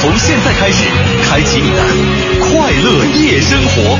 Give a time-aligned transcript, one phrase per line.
[0.00, 0.84] 从现在开始，
[1.28, 1.82] 开启你的
[2.40, 3.98] 快乐夜生活。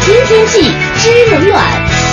[0.00, 2.05] 知天气，知冷暖。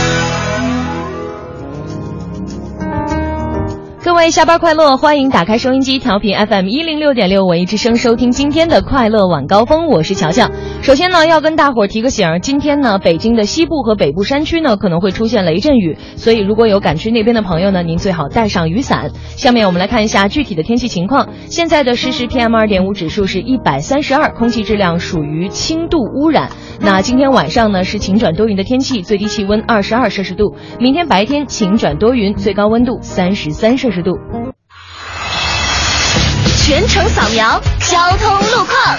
[4.23, 9.87] 位下班快乐，欢迎打开收音机，调频 FM 一零六点六文艺之声，收听今天的快乐晚高峰。
[9.87, 10.49] 我是乔乔。
[10.81, 19.11] 首先呢，要跟大伙儿提个醒儿，今天呢，北京的西部和北部山区呢可能会出现雷阵雨，所以如果有赶去那边的朋友呢，您最好带上雨伞。
[19.35, 21.27] 下面我们来看一下具体的天气情况。
[21.49, 26.49] 现在的实时 PM 二点五指数是一百三十二，空气质量属于轻度污染。
[26.79, 30.55] 那今天晚上呢是晴转多云的天气，最低气温二十二摄氏度。
[30.79, 34.12] 明天白天晴转多云，最高温度三十三摄氏度。
[36.65, 38.97] 全程扫描交通路况。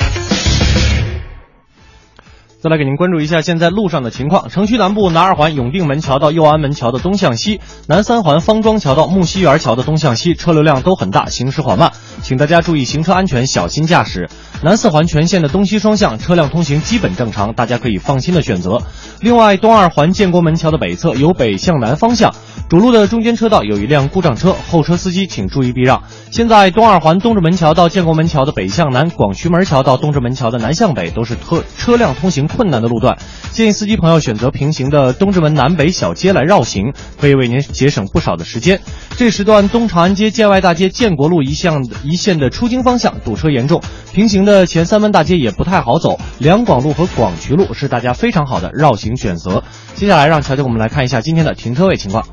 [2.61, 4.49] 再来给您关注一下现在路上的情况。
[4.49, 11.93] 城区南部南二环永定门桥到右安门桥的东向西，南三环方庄桥到木樨园桥的东向西，车流量都很大，行驶缓慢，
[12.23, 14.31] 请大家注意行车安全，小心驾驶。
[14.63, 18.81] 南四环全线的东西双向车辆通行基本正常，大家可以放心的选择。
[19.21, 22.35] 另外，东二环建国门桥的北侧由北向南方向，
[22.75, 26.03] 主路的中间车道有一辆故障车，后车司机请注意避让。
[26.33, 33.17] 现在东二环东直门桥到建国门桥的北向南，广渠门桥到东直门桥的南向北都是车车辆通行困难的路段，
[33.53, 38.81] 建议司机朋友选择平行的东直门南北小街来绕行，可以为您节省不少的时间。
[39.17, 43.81] 这时段东长安街、建外大街、建国路一向一线的出京方向堵车严重，
[44.13, 49.63] 平行的前三湾大街也不太好走，两广路和广渠路是大家非常好的绕行选择。
[49.95, 52.27] 接下来让乔乔我们来看一下今天的停车位情况。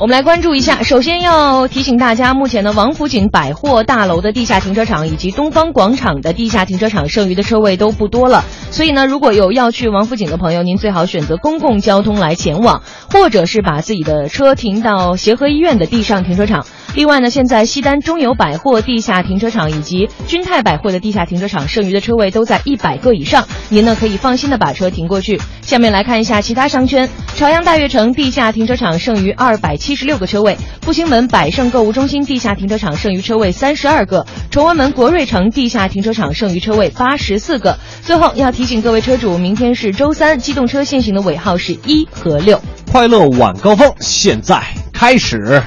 [0.00, 16.66] 我们来关注一下，首先要提醒大家，目前呢，王府井百货大楼的地下停车场以及东方广场的地下停车场剩余的车位都不多了，所以呢，如果有要去王府井的朋友，您最好选择公共交通来前往，或者是把自己的车停到协和医院的地上停车场。
[16.96, 25.40] 另外呢，现在西单中友百货地下停车场以及君泰百货的地下停车场剩余的车位都在一百个以上，您呢可以放心的把车停过去。
[25.62, 37.78] 下面来看一下其他商圈，朝阳大悦城地下停车场剩余二百七十六个车位，复兴门百盛购物中心地下停车场剩余车位三十二个，崇文门国瑞城地下停车场剩余车位八十四个。
[38.00, 42.58] 最后要提醒各位车主，明天是周三，机动车限行的尾号是一和六。
[42.90, 45.62] 快乐晚高峰现在开始。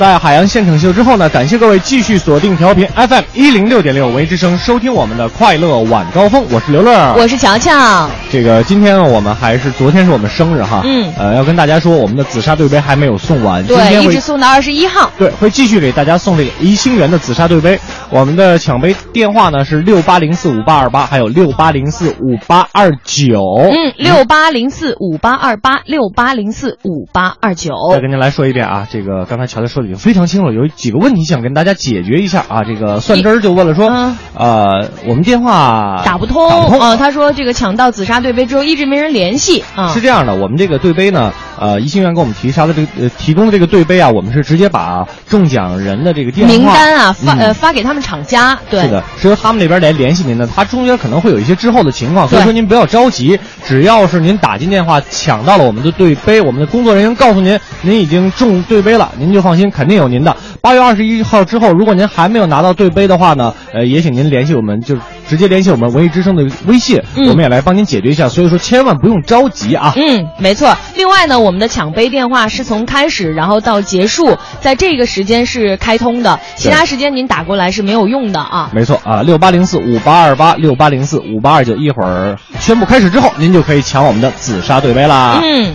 [0.00, 6.42] 在海洋现场秀之后呢，感谢各位继续锁定调频 FM 一零六点六文艺之声，收听我们的快乐晚高峰。
[6.50, 8.08] 我是刘乐，我是乔乔。
[8.32, 15.10] 这个今天我们还是昨天是我们生日哈，嗯，呃，要跟大家说我们的紫砂对杯还没有送完，今对，天会一直送到二十一号。
[15.18, 17.78] 对，会继续给大家送这个一星元的紫砂对杯。
[18.12, 23.38] 我们的抢杯电话呢是六八零四五八二八，还有六八零四五八二九。
[23.70, 27.72] 嗯，六八零四五八二八，六八零四五八二九。
[27.92, 32.64] 再跟您来说一遍啊，这个刚才乔乔说的已经非常清楚了，有几个问题想跟大家解决一下啊。
[32.64, 36.50] 这个蒜汁儿就问了说，嗯呃，我们电话打不通
[36.80, 39.88] 啊、他说这个抢到紫砂对杯之后一直没人联系啊。
[39.88, 60.36] 是这样的，我们这个对杯呢，呃，一星元给我们提查的这个呃提供的这个对杯啊，我们是直接把中奖人的这个电话名单啊发、嗯呃发给他们厂家，对，是的，是由他们那边来联系您的，他中间可能会有一些之后的情况，所以说您不要着急，只要是您打进电话抢到了我们的对杯，我们的工作人员告诉您您已经中对杯了，您就放心，肯定有您的。
[60.62, 68.28] 八月二十一号之后，如果您还没有拿到对杯的话呢，呃，也请您联系我们，就是直接联系我们文艺之声的微信，嗯我们也来帮您解决一下。
[68.28, 69.94] 所以说千万不用着急啊。
[69.96, 70.76] 嗯，没错。
[70.96, 78.70] 另外呢，我们的抢杯电话是从开始然后到结束，在这个时间是开通的，其他时间您打过来是没有用的啊。
[78.74, 85.40] 没错啊，六八零四五八二八六八零四五八二九，一会儿宣布开始之后，您就可以抢我们的紫砂对杯啦。
[85.42, 85.74] 嗯，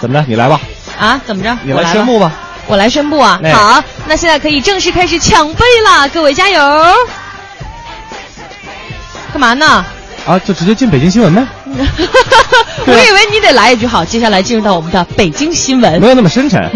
[0.00, 0.22] 怎么着？
[0.28, 0.60] 你来吧。
[0.98, 1.56] 啊，怎么着？
[1.64, 2.30] 你来宣布吧。
[2.68, 3.40] 我来宣布啊！
[3.42, 6.60] 哎好，那现在可以正式开始抢杯了，各位加油！
[9.32, 9.84] 干嘛呢？
[10.26, 11.42] 啊，就直接进北京新闻呗，
[12.86, 16.08] 我以为你得来一句好，接下来进入到我们的北京新闻没。
[16.08, 16.70] 有那么深沉。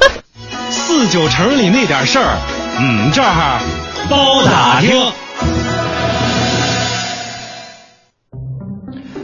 [0.70, 2.36] 四九城里那点事儿，
[2.78, 3.58] 嗯，这儿
[4.10, 4.90] 包打听。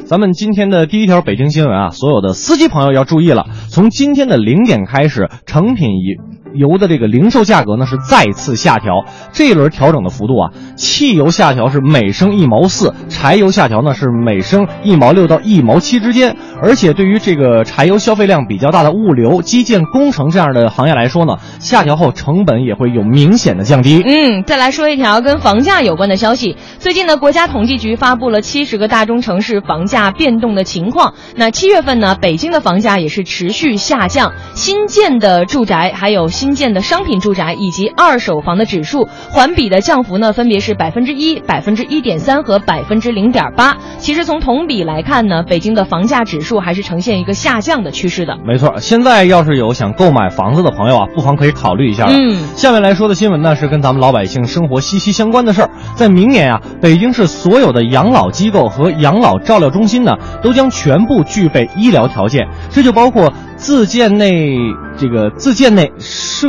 [0.09, 6.25] 咱们今天的第一条北京新闻啊，所有的司机朋友要注意了，从今天的零点开始，成品油
[6.55, 24.03] 油的这个零售价格呢是再次下调，这一轮调整的幅度啊，汽油下调是每升一毛四，柴油下调呢是每升一毛六到一毛七之间，而且对于这个柴油消费量比较大的物流、基建工程这样的行业来说呢，下调后成本也会有明显的降低。
[24.05, 26.57] 嗯，再来说一条跟房价有关的消息。
[26.79, 31.15] 最近呢，国家统计局发布了七十个大中城市房价变动的情况。
[31.37, 43.77] 那七月份呢，北京的房价也是持续下降，新建的住宅、还有新建的商品住宅以及二手房的指数环比的降幅呢，分别是百分之一、百分之一点三和百分之零点八。
[43.99, 48.39] 其实从同比来看呢，北京的房价指数还是呈现一个下降的趋势的。
[48.47, 52.05] 没错，现在要是有想购买房子的朋友啊，不妨可以考虑一下。
[52.09, 55.71] 嗯下面来说的新闻呢，是跟咱们老百姓生活息息相关的事儿。
[55.97, 64.57] 在明年啊，北京市所有的养老机构和养老照料中心呢，都将全部具备医疗条件，这就包括自建内
[64.97, 66.49] 这个自建内设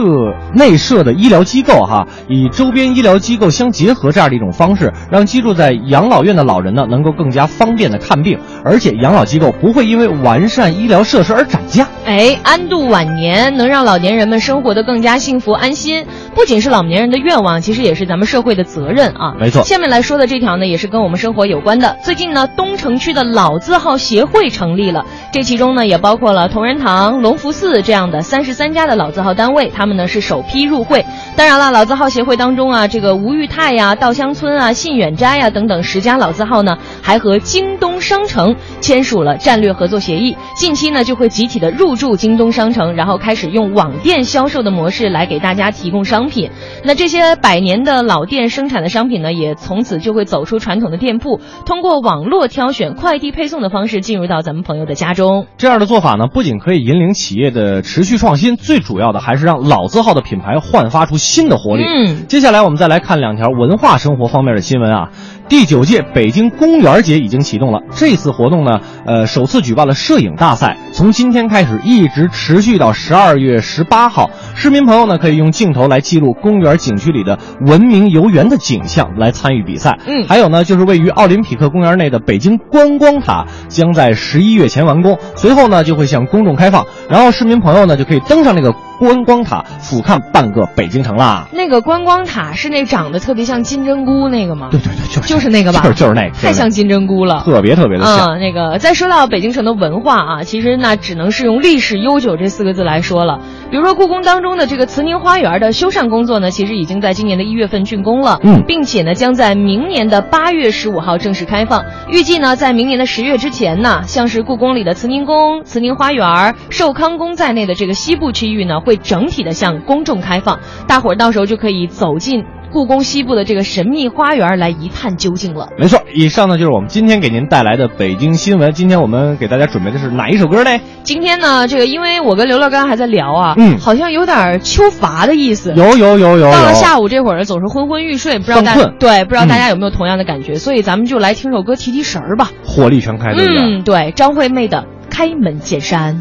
[0.53, 11.88] 内设的医疗机构哈，以周边医疗机构相结合这样的一种方式，让居住在养老院的老人呢，能够更加方便的看病，而且养老机构不会因为完善医疗设施而涨价。
[12.06, 16.05] 哎，安度晚年，能让老年人们生活得更加幸福安心，
[16.35, 19.33] 不仅是老年人的愿望，其实也是咱们社会的责任啊。
[19.39, 21.97] 没错下面来说的这条呢，也是跟我们生活有关的。
[22.03, 31.06] 最近呢，东城区的老字号协会成立了，这其中呢，也包括了同仁堂、隆福寺这样的三十三家的老字号单位，他们呢是首批入会。
[31.38, 46.50] 当然了，老字号协会当中啊，这个吴裕泰呀、稻香村啊、信远斋呀等等十家老字号呢，还和京东商城签署了战略合作协议，近期呢就会集体的入驻京东商城，然后开始用网店销售的模式来给大家提供商品。
[46.84, 55.46] 那这些百年的老店生产的商品呢，也从此就会走出传统的店铺，通过网络挑选、快递配送的方式进入到咱们朋友的家中。
[55.57, 61.83] 这样的做法呢，不仅可以引领企业的持续创新，最主要的还是让老字号的品牌焕发出新的活力。
[61.83, 65.09] 嗯接下来我们再来看两条文化生活方面的新闻啊。
[65.50, 74.30] 第九届北京公园节已经启动了，这次活动呢，呃，首次举办了摄影大赛，从今天开始一直持续到十二月十八号。
[74.56, 79.98] 市民朋友呢，可以用镜头来记录公园景区里的文明游园的景象，来参与比赛。
[80.06, 80.24] 嗯。
[80.28, 91.48] 还有呢，就是位于奥林匹克公园内的北京观光塔将在十一月前完工，随后呢就会向公众开放，然后市民朋友呢就可以登上那个观光塔，俯瞰半个北京城啦。
[91.54, 94.68] 那个观光塔是那长得特别像金针菇那个吗？
[94.72, 97.42] 对对对，就是就是那个吧，就是就是那个，太像金针菇了。
[97.46, 98.36] 特别特别的像。
[98.36, 103.40] 嗯，那个再说到北京城的文化啊，其实那只能是用历史悠久这四个字来说了。
[103.72, 111.86] 比如说故宫当中的这个慈宁花园的修缮工作呢，其实已经在今年的一月份竣工了，嗯并且呢将在明年的八月十五号正式开放。
[112.10, 125.69] 预计呢在明年的十月之前呢，像是故宫里的慈宁宫、慈宁花园、寿康宫在内的这个西部区域呢，会整体的向公众开放，大伙儿到时候就可以走进故宫西部的这个神秘花园来一探究竟了。
[125.77, 128.71] 没错，以上呢就是我们今天给您带来的北京新闻。
[128.71, 130.80] 今天我们给大家准备的是哪一首歌呢？
[131.03, 135.71] 今天呢，这个因为我跟刘乐刚还在聊啊，嗯好像有点秋乏的意思。
[135.75, 136.74] 有有有有到了。
[136.74, 140.56] 下午这会儿呢，总是昏昏欲睡，不知道大家对，不知道大嗯家有没有同样的感觉？
[140.56, 142.50] 所以咱们就来听首歌提提神儿吧。
[142.65, 143.62] 火力全开，对不对？
[143.62, 146.15] 嗯，对，张惠妹的《开门见山》。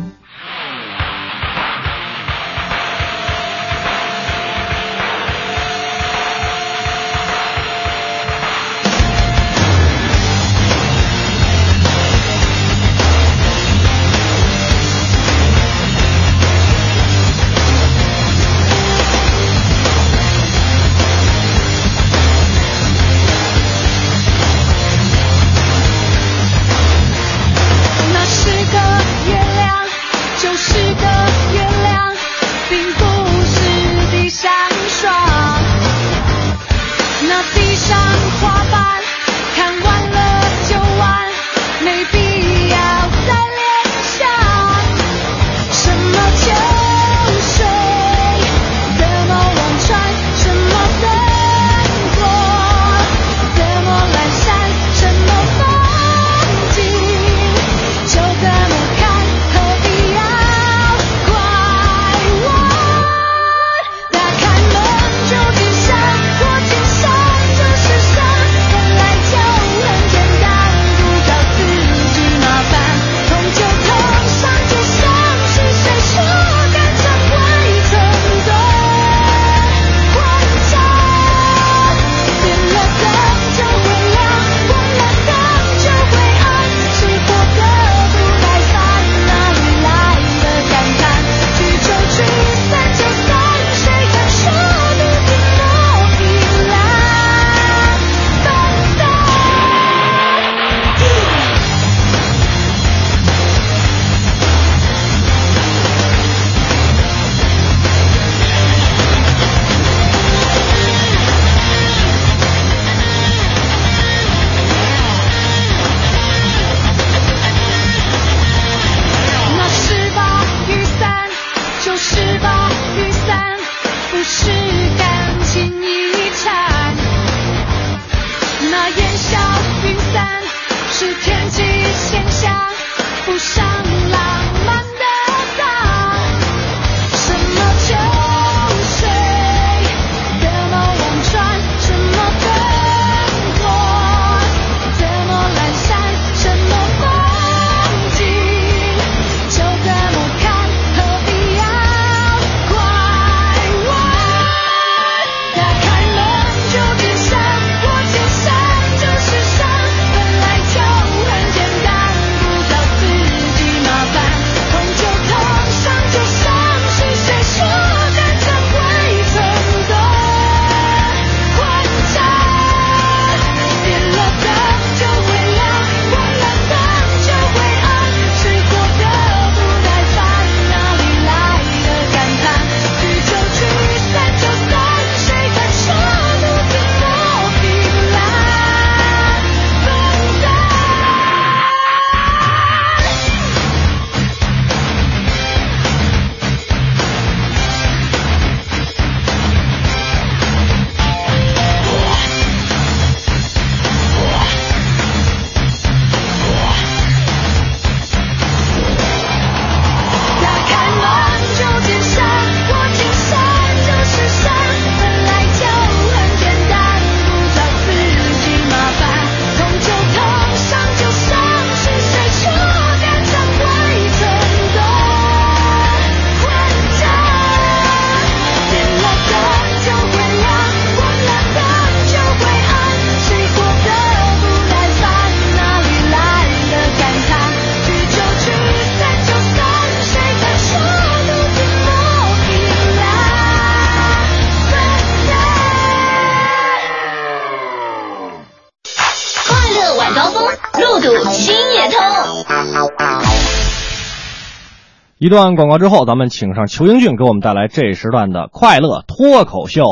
[255.29, 259.85] 一段广告之后，咱们请上裘英俊给我们带来这时段的快乐脱口秀。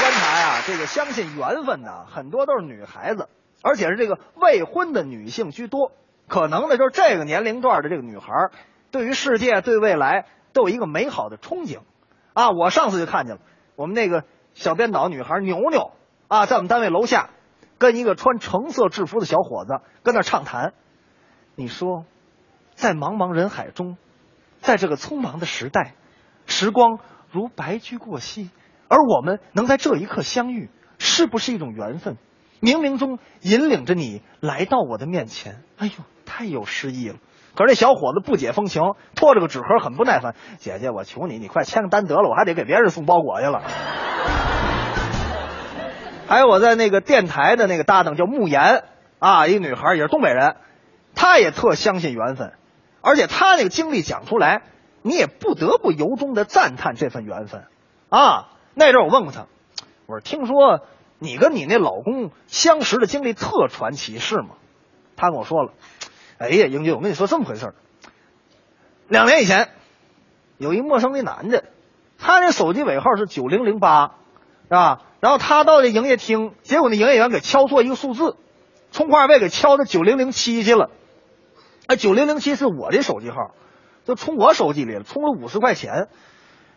[0.00, 3.28] 观察呀，这个相信缘分的很多都是女孩子，
[3.62, 5.92] 而且是这个未婚的女性居多。
[6.26, 8.26] 可能呢，就是这个年龄段的这个女孩，
[8.90, 11.78] 对于世界、对未来都有一个美好的憧憬。
[12.32, 13.42] 啊，我上次就看见了，
[13.76, 14.24] 我们那个
[14.54, 15.92] 小编导女孩牛牛
[16.26, 17.30] 啊，在我们单位楼下
[17.78, 20.72] 跟一个穿橙色制服的小伙子跟那畅谈。
[21.54, 22.06] 你说，
[22.82, 23.96] 在茫茫人海中，
[24.60, 25.94] 在这个匆忙的时代，
[26.46, 26.98] 时光
[27.30, 28.50] 如白驹过隙，
[28.88, 32.16] 而我们能在这一刻相遇，是不是一种缘分？
[32.60, 35.92] 冥冥中引领着你来到我的面前，哎呦，
[36.26, 37.18] 太有诗意了。
[37.54, 38.82] 可是那小伙子不解风情，
[39.14, 43.62] 拖着个纸盒，很不耐烦：“姐姐，我求你，你快签个单得了，我还得给别人送包裹去了。
[46.26, 48.82] ”还有我在那个电台的那个搭档叫慕言
[49.20, 50.56] 啊，一女孩也是东北人，
[51.14, 52.54] 她也特相信缘分，
[53.02, 54.62] 而且他那个经历讲出来，
[55.02, 57.64] 你也不得不由衷的赞叹这份缘分
[58.08, 58.48] 啊。
[58.74, 59.46] 那阵儿我问过他，
[60.06, 60.80] 我说听说
[61.18, 64.50] 你跟你那老公相识的经历特传奇是吗？
[65.16, 65.72] 他跟我说了，
[66.38, 67.74] 哎呀，英俊，我跟你说这么回事儿
[69.08, 69.68] 两年以前，
[70.56, 71.64] 有一陌生的男的，
[72.18, 74.14] 他那手机尾号是九零零八，
[74.64, 75.02] 是吧？
[75.20, 78.36] 然后他到这营业厅，结果那营业员给敲错一个数字，
[78.90, 80.90] 充话费给敲到九零零七去了。
[81.86, 83.36] 啊，九零零七是我的手机号，
[84.04, 86.08] 就充我手机里了，充了五十块钱。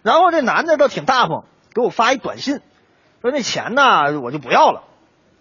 [0.02, 2.60] 然后这男的倒挺大方，给我发一短信，
[3.22, 4.84] 说那钱呢我就不要了。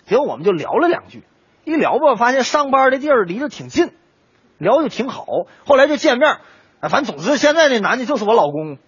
[0.06, 1.24] 结果我们就聊了两句，
[1.64, 3.92] 一聊吧，发现上班的地儿离得挺近，
[4.58, 5.24] 聊就挺好。
[5.66, 6.38] 后来就见面，
[6.80, 8.78] 啊，反正总之现在这男的就是我老公。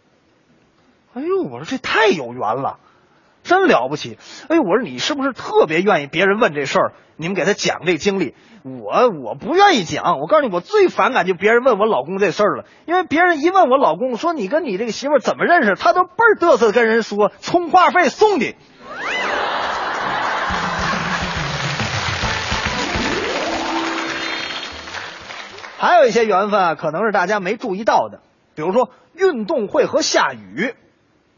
[1.14, 2.78] 哎呦，我说这太有缘了，
[3.46, 4.18] 真了不起！
[4.48, 8.34] 哎，我说你是不是特别愿意别人问这事儿，你们给他讲这经历？
[8.64, 18.56] 我我不愿意讲，我告诉你，我最反感就别人问我老公这事儿了，因为别人一问我老公说你跟你这个媳妇怎么认识，他都倍儿嘚瑟地跟人说充话费送你。
[25.78, 28.20] 还有一些缘分啊，可能是大家没注意到的，
[28.56, 30.74] 比如说运动会和下雨，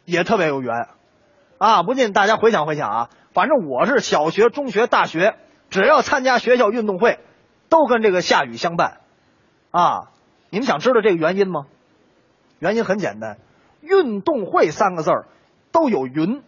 [0.06, 0.88] 也特别有缘
[1.58, 1.82] 啊。
[1.82, 5.36] 不信大家回想回想啊，反正我是小学、中学、大学，
[5.70, 7.18] 只要参加学校运动会，
[7.68, 9.00] 都跟这个下雨相伴
[9.70, 10.10] 啊。
[10.50, 11.66] 你们想知道这个原因吗？
[12.58, 13.38] 原因很简单，
[13.80, 15.26] 运动会三个字儿
[15.70, 16.42] 都有云，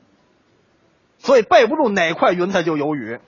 [1.18, 3.20] 所以背不住哪块云它就有雨。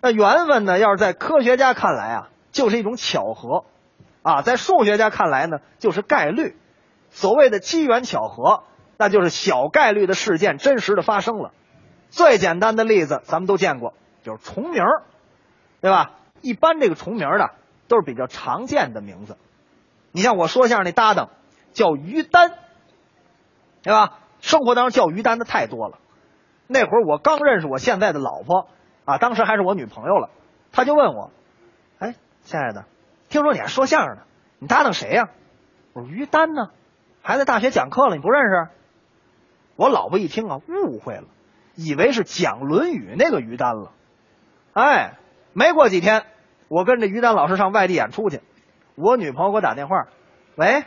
[0.00, 3.64] 那缘分呢，要是在科学家看来啊，就是一种巧合，
[4.22, 6.56] 啊，在数学家看来呢，就是概率。
[7.10, 8.62] 所谓的机缘巧合，
[8.96, 11.52] 那就是小概率的事件真实的发生了。
[12.10, 15.02] 最简单的例子，咱们都见过，就是重名儿，
[15.80, 16.12] 对吧？
[16.40, 17.50] 一般这个重名儿的
[17.88, 19.36] 都是比较常见的名字。
[20.12, 21.30] 你像我说相声那搭档
[21.72, 22.52] 叫于丹，
[23.82, 24.18] 对吧？
[24.40, 25.98] 生活当中叫于丹的太多了。
[26.68, 28.68] 那会儿我刚认识我现在的老婆
[29.04, 30.30] 啊，当时还是我女朋友了，
[30.72, 31.30] 她就问我
[31.98, 32.84] ：“哎，亲爱的，
[33.28, 34.22] 听说你还说相声呢，
[34.58, 35.30] 你搭档谁呀、
[35.92, 36.70] 我说于丹呢，
[37.22, 38.68] 还在大学讲课了，你不认识？
[39.76, 41.24] 我老婆一听啊，误会了，
[41.74, 43.92] 以为是讲《论语》那个于丹了。
[44.72, 45.18] 哎，
[45.52, 46.24] 没过几天，
[46.68, 48.40] 我跟着于丹老师上外地演出去，
[48.94, 50.06] 我女朋友给我打电话，
[50.56, 50.84] 喂，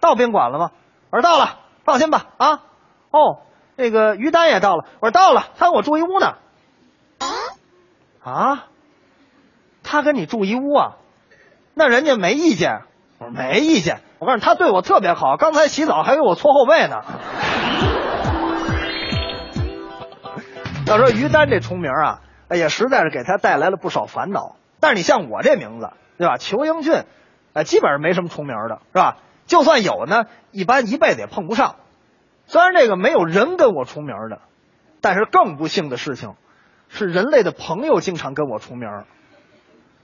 [0.00, 0.70] 到宾馆了吗？
[1.10, 2.62] 我说到了，放心吧啊。
[3.10, 3.42] 哦，
[3.76, 6.34] 那个于丹也到了，我说到了，他跟我住一屋呢。
[8.22, 8.66] 啊，
[9.82, 10.96] 他跟你住一屋啊？
[11.74, 12.82] 那人家没意见。
[13.18, 17.02] 我说没意见，我告诉你，他对我特别好，刚才洗澡还给我搓后背呢。
[20.90, 22.20] 要说于丹这重名啊，
[22.50, 24.56] 也，实在是给他带来了不少烦恼。
[24.80, 26.36] 但是你像我这名字，对吧？
[26.36, 27.04] 裘英俊，
[27.52, 29.18] 哎，基本上没什么重名的，是吧？
[29.46, 31.76] 就算有呢，一般一辈子也碰不上。
[32.46, 34.40] 虽然这个没有人跟我重名的，
[35.00, 36.34] 但是更不幸的事情
[36.88, 38.88] 是，人类的朋友经常跟我重名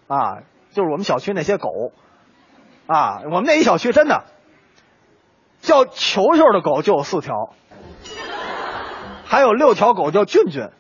[0.07, 0.39] 啊，
[0.71, 1.93] 就是我们小区那些狗
[2.87, 4.25] 啊，我们那一小区真的
[5.61, 7.55] 叫球球的狗就有四条，
[9.29, 10.71] 还有六条狗叫俊俊，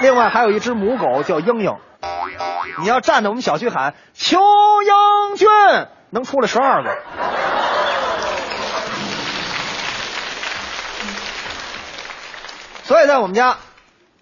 [0.00, 1.76] 另外还有一只母狗叫英英。
[2.80, 5.48] 你要站在我们小区喊“邱英俊”，
[6.10, 6.96] 能出来十二个。
[12.84, 13.58] 所以在我们家，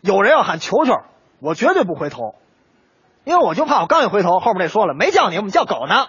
[0.00, 0.94] 有人要喊球球，
[1.40, 2.34] 我绝对不回头，
[3.24, 6.06] 因为我就怕我刚一回头，后面那说了没叫你，我们叫狗呢。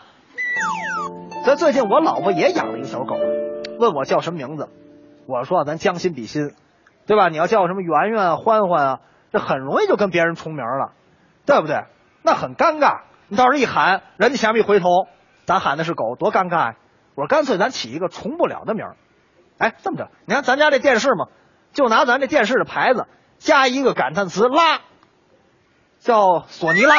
[1.44, 3.16] 所以最近我老婆也养了一条狗，
[3.78, 4.70] 问我叫什么名字，
[5.28, 6.56] 我说咱将心比心，
[7.08, 7.30] 对吧？
[7.30, 9.00] 你要叫我什么圆圆啊、欢欢啊，
[9.32, 10.91] 这很容易就跟别人重名了，
[11.46, 11.86] 对不对？
[12.22, 13.00] 那很尴尬。
[13.30, 15.08] 你到时候一喊，人家前面一回头，
[15.46, 16.76] 咱喊的是狗，多尴尬呀、
[17.15, 18.98] 我说干脆咱起一个重不了的名儿。
[19.58, 21.28] 哎，这么着，你看咱家这电视嘛，
[21.74, 24.82] 就拿咱这电视的牌子加一个感叹词“拉”，
[26.00, 26.96] 叫索尼拉，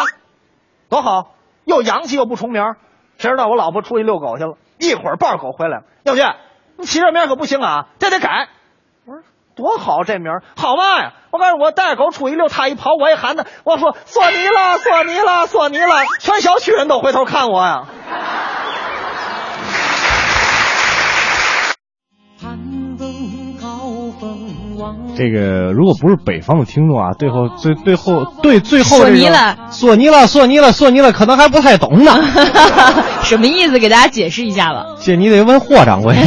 [0.89, 2.63] 多好，又洋气又不重名。
[3.19, 6.25] 谁知道我老婆出去遛狗去了，一会儿抱着狗回来了，耀俊，
[6.77, 8.49] 你起这名可不行啊，这得改。
[9.59, 11.13] 多好这名儿，好嘛呀！
[11.33, 17.83] 我告诉你，我带着狗出去遛，他一跑，我也喊他，我说索尼了， 索尼了，索尼了，全小区人都回头看我呀。
[25.17, 32.13] 这个如果不是北方的听众啊，最后最最后对最后、这个、索尼了索尼了，索尼了，索尼了，可能还不太懂呢。
[33.25, 33.81] 什么意思？
[33.81, 34.85] 给大家解释一下吧。
[35.01, 36.15] 这你得问霍掌柜。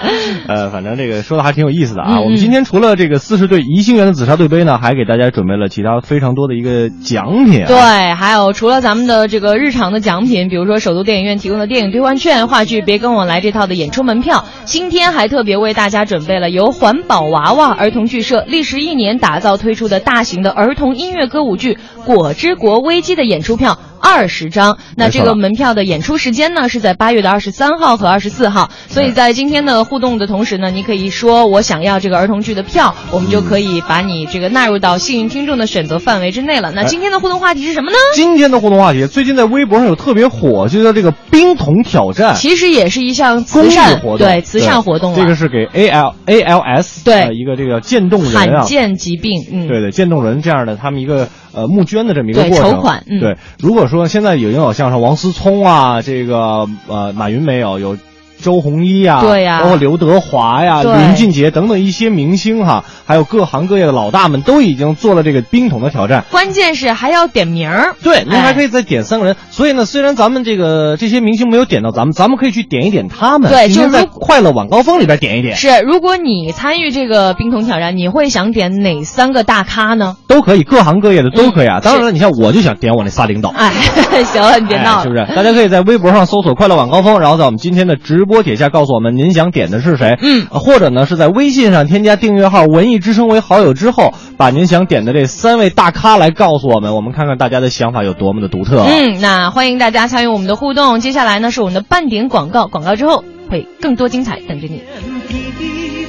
[0.48, 2.16] 呃，反正这个说的还挺有意思的啊。
[2.16, 7.66] 嗯我们今天除了这个四十对宜兴园的紫砂对杯呢，还给大家准备了其他非常多的一个奖品、啊。
[7.66, 23.78] 对，还有除了咱们的这个日常的奖品，比如说首都电影院提供的电影兑换券、话剧《别跟我来》这套的演出门票，今天还特别为大家准备了由环保娃娃儿童剧社历时一年打造推出的大型的儿童音乐歌舞剧《果之国危机》的演出票。
[24.00, 36.72] 二十张，那这个门票的演出时间呢是在八月的二十三号和二十四号，所以在今天的互动的同时呢，你可以说我想要这个儿童剧的票，我们就可以把你这个纳入到幸运听众的选择范围之内了。
[36.72, 37.96] 那今天的互动话题是什么呢？
[38.14, 42.34] 今天的互动话题，最近在微博上有特别火，就叫这个冰桶挑战。
[42.34, 47.20] 其实也是一项慈善活动，对慈善活动了这个是给 A L A L S 对。
[47.20, 52.70] 呃一个这个渐冻人啊，罕见疾病，嗯，对对，渐冻人这样的他们一个呃募捐的这么一个过程。
[52.70, 57.96] 筹款嗯对，如果说现在有影有像是王思聪啊，这个呃马云没有有。
[58.40, 66.24] 周鸿祎呀，对呀包括刘德华呀、林俊杰等等一些明星哈，还有各行各业的老大们都已经做了这个冰桶的挑战。
[66.30, 67.94] 关键是还要点名儿。
[68.02, 68.70] 对，您还可以。
[68.70, 69.34] 再点三个人。
[69.50, 73.50] 所以呢，虽然咱们这个这些明星没有点到咱们，咱们可以去点一点他们。
[73.50, 80.16] 对就是在快乐晚高峰里边点一点，是，如果你参与这个冰桶挑战，你会想点哪三个大咖呢？
[80.28, 81.78] 都可以，各行各业的都可以啊。
[81.78, 83.52] 嗯当然了，你像我就想点我那仨领导。
[83.56, 83.72] 哎，
[84.22, 85.26] 行了，你别闹了，哎是不是？
[85.34, 90.16] 大家可以在微博上搜索“快乐晚高峰”，然后在我们今天的直播帖下告诉我们您想点的是谁。
[90.22, 98.82] 嗯呃或者呢是在微信上添加订阅号“文艺之声”为好友之后，把您想点的这三位大咖来告诉我们，我们看看大家的想法有多么的独特。
[98.82, 101.00] 啊嗯，那欢迎大家参与我们的互动。
[101.00, 104.78] 接下来呢是我们的半点广告，广告之后会更多精彩等着你。
[104.78, 104.84] 的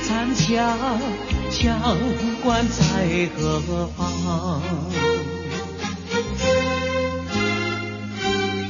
[0.03, 0.55] 残桥，
[1.49, 1.97] 墙
[2.43, 2.85] 关在
[3.35, 3.59] 何
[3.97, 4.61] 方？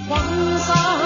[0.07, 0.19] 黄
[0.59, 1.00] 沙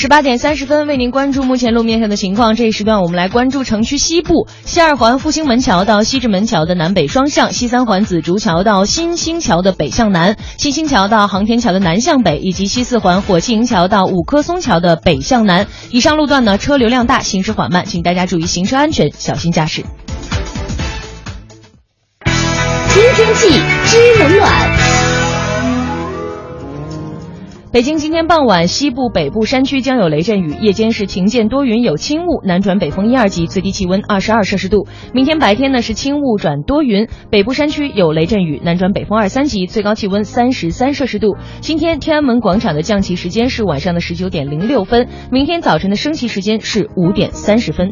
[0.00, 2.56] 十八点三十分，为您关注目前路面上的情况。
[2.56, 15.66] 这一时段，我们来关注城区西部西二环复兴门桥到西直门桥的南北双向，西三环紫竹桥到新兴桥的北向南，新兴桥到航天桥的南向北，以及西四环火器营桥到五棵松桥的北向南。
[15.90, 19.84] 以上路段呢，车流量大，行驶缓慢，请大家注意行车安全，小心驾驶。
[22.24, 23.50] 听天气
[23.84, 24.89] 知冷暖。
[27.72, 34.88] 北京今天傍晚，西部、北部山区将有雷阵雨，夜间是晴间多云有轻雾，南转北风一二级，最低气温二十二摄氏度。
[35.14, 41.36] 明天白天呢是轻雾转多云，北部山区有雷阵雨，南转北风二三级，最高气温三十三摄氏度。
[41.60, 47.88] 今天天安门广场的降旗时间是晚上的十九点零六分，明天早晨的升旗时间是五点三十分。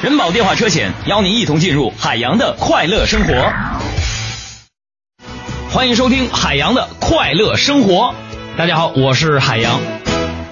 [0.00, 3.34] 人保电话车险邀您一同进入海洋的快乐生活。
[5.70, 8.14] 欢迎收听海洋的快乐生活。
[8.56, 9.78] 大家好，我是海洋。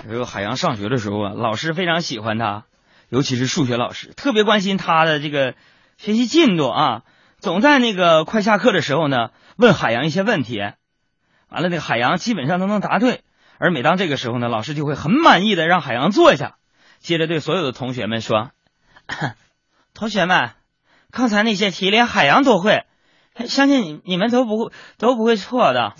[0.09, 2.65] 这个海洋上学的时候啊，老师非常喜欢他，
[3.09, 5.55] 尤其是数学老师，特别关心他的这个
[5.97, 7.03] 学习进度啊，
[7.39, 10.59] 总在那个快下课的时候呢，问海洋一些问题。
[11.49, 13.23] 完了，那个海洋基本上都能答对。
[13.59, 16.57] 而每当这个时候呢，老师就会很满意的让海洋坐下，
[16.99, 18.51] 接着对所有的同学们说
[19.95, 20.51] ：“同学们，
[21.11, 22.85] 刚才那些题连海洋都会。”
[23.47, 25.93] 相信你你们都不会都不会错的。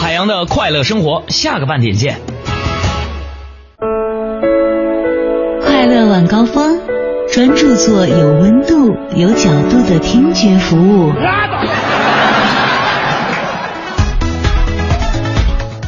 [0.00, 2.33] 海洋的快乐生活，下个半点见。
[5.62, 6.78] 快乐晚高峰，
[7.32, 11.12] 专注做有温度、有角度的听觉服务。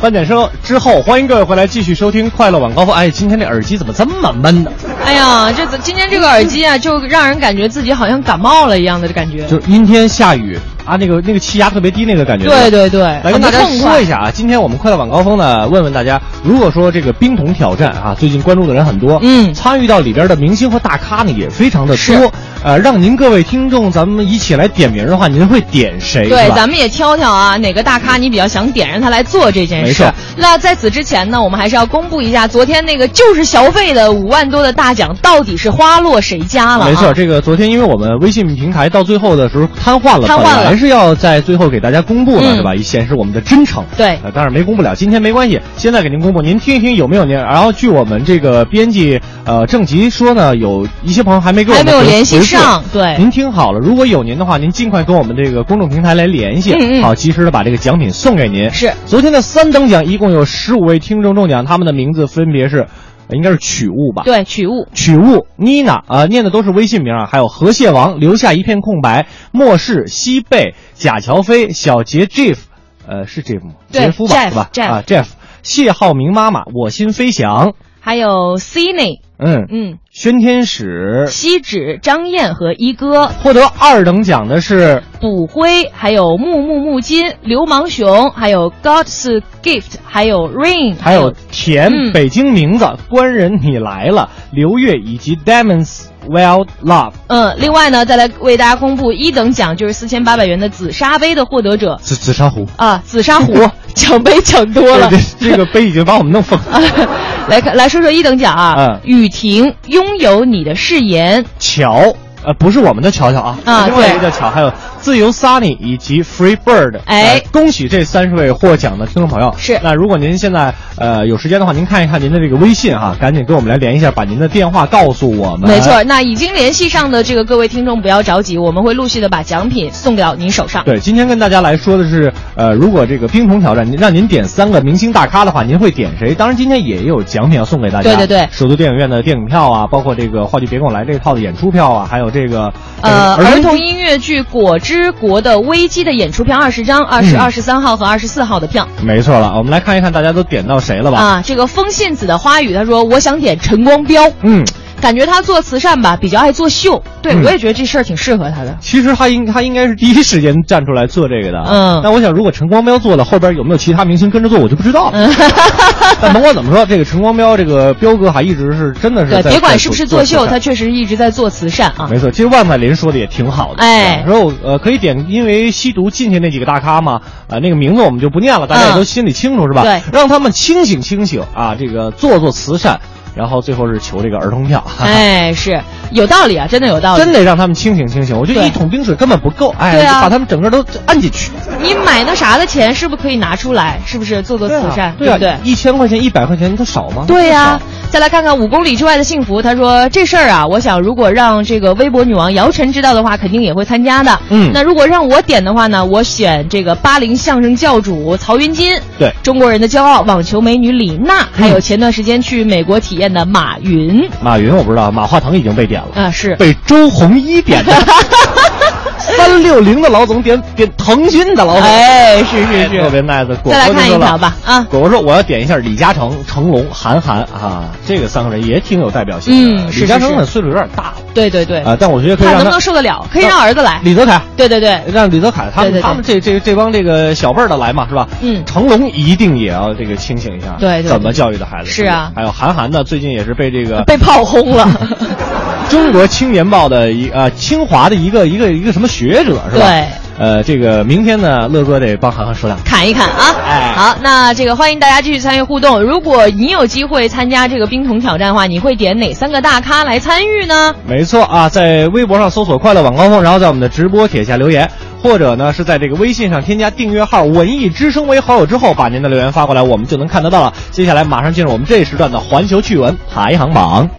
[0.06, 2.94] 半点声之后，欢迎各位回来继续收听快乐晚高峰。
[2.94, 4.70] 哎，今天这耳机怎么这么闷呢？
[5.04, 9.44] 哎呀，这今天这个耳机啊， 就让人感觉自己好像感冒了一样的感觉。
[9.48, 12.46] 就是阴天下雨啊，那个那个气压特别低那个感觉。
[12.46, 26.28] 对对对，来跟大家说一下啊，今天我们快乐晚高峰呢，问问大家，如果说这个冰桶挑战啊，最近关注的人很多，嗯，参与到里边的明星和大咖呢也非常的多，呃，让您各位听众咱们一起来点名的话，您会点谁？
[26.28, 30.04] 对，咱们也挑挑啊，哪个大咖你比较想点让他来做这件事。
[30.36, 36.88] 那在此之前呢，我们还是要公布一下昨天那个就是消费的五万多的大奖到底是花落谁家了、啊？
[36.88, 42.74] 没错，这个昨天因为我们微信平台到最后的时候瘫痪了，瘫痪了还是要在最后给大家公布的，嗯是吧？
[42.74, 43.84] 以显示我们的真诚。
[43.96, 47.36] 对呃，当然没公布了，今天没关系，现在给您公布，您听一听有没有您。
[47.36, 58.70] 然后据我们这个编辑呃郑吉说呢，有一些朋友还没给我们回还没有联系上对您听好了，如果有您的话，您尽快跟我们这个公众平台来联系，嗯嗯好，及时的把这个奖品送给您。
[58.70, 62.86] 是昨天的三等奖一共有十五位听众中奖，他们的名字分别是，
[63.28, 64.22] 呃应该是曲物吧？
[64.24, 64.86] 对，曲物。
[64.94, 72.58] 曲物妮娜啊，念的都是微信名啊，还有河蟹王留下一片空白，末世西贝贾乔飞小杰 Jeff，
[73.06, 73.74] 呃是 Jeff 吗？
[73.90, 75.26] 对杰夫吧 Jeff，是吧？Jeff 啊 Jeff，
[75.62, 79.66] 谢浩明妈妈我心飞翔，还有 Cindy，嗯。
[79.70, 81.26] 嗯，宣天使。
[81.28, 92.12] 锡纸、张燕和一哥，获得二等奖的是卜辉，还有木木木金、流氓熊，还有 God's Gift，还有 Rain，还有田、嗯。
[92.12, 96.06] 北京名字官人你来了刘月以及 Demons。
[96.28, 101.96] Well, love 嗯，另外呢，再来为大家公布一等奖，就是四千八百元的紫砂杯的获得者。
[102.02, 102.66] 紫紫砂壶。
[102.76, 103.54] 啊，紫砂壶
[103.94, 105.08] 奖杯抢多了。
[105.38, 106.80] 这个杯已经把我们弄疯了。
[107.48, 109.00] 来看，来说说一等奖啊，嗯。
[109.04, 114.30] 雨婷拥有你的誓言，乔，呃，不是我们的乔乔啊，啊另外一个对。
[114.30, 114.72] 叫乔，还有
[115.06, 116.98] 自由 Sunny 以及 Free Bird。
[117.04, 119.54] 哎呃恭喜这三十位获奖的听众朋友。
[119.56, 125.70] 是那如果您现在呃有时间的话，您看一看您的这个微信哈，赶紧跟我们来连一下，把您的电话告诉我们。
[125.70, 126.02] 没错。。
[126.02, 130.82] 那已经联系上的这个各位听众不要着急，我们会陆续的把奖品送到您手上。
[130.84, 136.34] 对，今天跟大家来说的是，呃，如果这个冰桶挑战，您让您点三个明星大咖的话，您会点谁？
[136.34, 138.10] 当然，今天也有奖品要送给大家。
[138.10, 148.88] 对对对首都电影院的电影票啊，包括这个话剧别跟我来这套的演出票啊，还有这个呃，儿童音音乐剧《果之国的危机》的演出票二十张，二十嗯二十三号和二十四号的票。
[149.02, 151.18] 没错了，我们来看一看大家都点到谁了吧？
[151.18, 154.26] 啊，这个风信子的花语，他说我想点陈光标。
[154.40, 154.64] 嗯，
[155.00, 157.02] 感觉他做慈善吧，比较爱作秀。
[157.22, 158.76] 对、嗯我也觉得这事儿挺适合他的。
[158.80, 161.62] 其实他应他应该是第一时间站出来做这个的。
[161.68, 165.12] 嗯但我想，如果陈光标做了，后边有没有其他明星跟着做，我就不知道了。
[165.14, 165.34] 嗯
[166.20, 172.08] 但甭管怎么说，这个陈光标这个彪哥还，一直是真的是对，在别管是不是作秀，他他确实一直在做慈善啊。
[172.10, 173.82] 没错，其实万彩林说的也挺好的。
[173.82, 179.82] 哎然后呃，可以点，因为吸毒进去那几个大咖嘛，呃，那个名字我们就不念了，大家也都心里清楚、是吧？
[179.82, 183.00] 对让他们清醒清醒啊，这个做做慈善，
[183.36, 184.82] 然后最后是求这个儿童票。
[185.00, 187.22] 哎，是有道理啊，真的有道理。
[187.22, 191.52] 真得让他们清醒清醒，我觉得一桶冰水根本不够，哎，对把他们整个都按进去。
[191.80, 194.00] 你买那啥的钱是不是可以拿出来？
[194.06, 195.14] 是不是做做慈善？
[195.18, 195.54] 对啊不对？
[195.62, 197.24] 一千块钱、一百块钱，它少吗？
[197.28, 197.78] 对呀、
[198.10, 199.60] 再来看看五公里之外的幸福。
[199.60, 204.40] 他说这事儿啊，我想如果让这个微博女王姚晨知道的话，肯定也会参加的。
[204.48, 214.28] 嗯那如果让我点的话呢，我选这个八零相声教主曹云金，对中国人的骄傲网球美女李娜，还有前段时间去美国体验的马云。
[214.40, 217.92] 马云我不知道，马化腾已经被点了，啊，是被周鸿祎点的。
[219.36, 223.46] 三六零的老总点点腾讯的老总，哎，是是是，特别 nice。
[223.62, 229.82] 果再来看一条吧啊果果说我要点一下李嘉诚、成龙、韩寒啊，这个三个人也挺有代表性的。
[229.84, 234.00] 嗯是李嘉诚是是呢岁数有点大了对对对，啊，但我觉得可以让他看能不能受得了，可以让儿子来。
[234.02, 234.40] 李泽楷。
[234.56, 238.26] 对对对，让李泽楷他们他们这这这帮这个小辈儿的来嘛，是吧？
[238.40, 241.90] 嗯成龙一定也要这个清醒一下，对对对怎么教育的孩子？
[241.90, 244.88] 是啊还有韩寒呢，最近也是被这个被炮轰了。
[245.88, 249.86] 中国青年报的一呃清华的一个一个一个什么学者是吧？
[249.86, 250.04] 对。
[250.38, 252.84] 呃，这个明天呢，乐哥得帮涵涵说两句。
[252.84, 253.54] 砍一砍啊！
[253.66, 256.02] 哎好，那这个欢迎大家继续参与互动。
[256.02, 260.94] 如果你有机会参加这个冰桶挑战的话，你会点哪三个大咖来参与呢？
[261.06, 264.90] 没错啊，在微博上搜索“快乐晚高峰”，然后在我们的直播帖下留言，
[265.22, 270.74] 或者呢是在这个微信上添加订阅号“文艺之声”为好友之后，把您的留言发过来，我们就能看得到了。
[270.90, 274.10] 接下来马上进入我们这一时段的环球趣闻排行榜。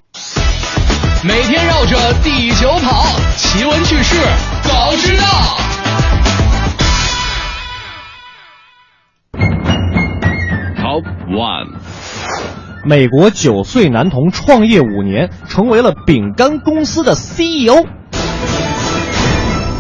[1.24, 3.04] 每天绕着地球跑，
[3.36, 4.16] 奇闻趣事
[4.62, 5.24] 早知道。
[10.78, 11.74] Top One，
[12.86, 17.84] 美国九岁男童创业五年，成为了饼干公司的 CEO。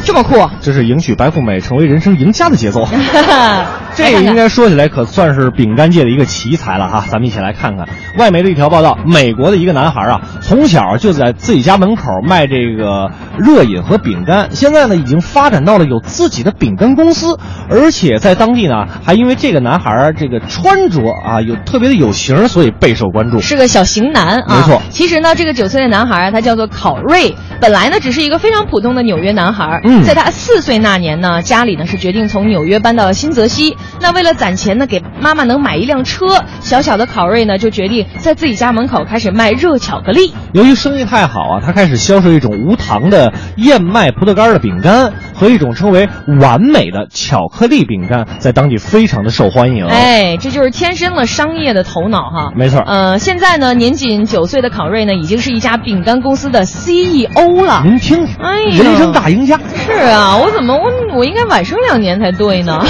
[0.03, 2.87] 这么酷，这是迎娶白富美，成为人生赢家的节奏。
[3.97, 23.39] 这应该说起来可算是饼干界的一个奇才了哈，咱们一起来看看外媒的一条报道，美国的一个男孩啊，从小就在自己家门口卖这个热饮和饼干，现在呢已经发展到了有自己的饼干公司，而且在当地呢还因为这个男孩儿这个穿着啊有特别的有型，所以备受关注。
[23.39, 24.57] 是个小型男啊。
[24.57, 33.75] 没错其实呢，这个九岁的男孩儿他叫做考瑞，本来呢只是一个非常普通的纽约男孩在他四岁那年呢，家里呢是决定从纽约搬到新泽西。
[33.99, 36.25] 那为了攒钱呢，给妈妈能买一辆车，
[36.59, 40.33] 小小的考瑞呢就决定在自己家门口开始卖热巧克力。
[40.53, 46.07] 由于生意太好啊，他开始销售一种无糖的燕麦葡萄干的饼干和一种称为
[46.39, 49.85] 完美的巧克力饼干，在当地非常的受欢迎。
[49.85, 52.51] 哎，这就是天生了商业的头脑哈。
[52.55, 57.81] 没错呃，现在呢，年仅九岁的考瑞呢，已经是一家饼干公司的 CEO 了。
[57.83, 59.59] 您听听，哎呀人生大赢家。
[59.85, 62.83] 是啊，我怎么我我应该晚生两年才对呢？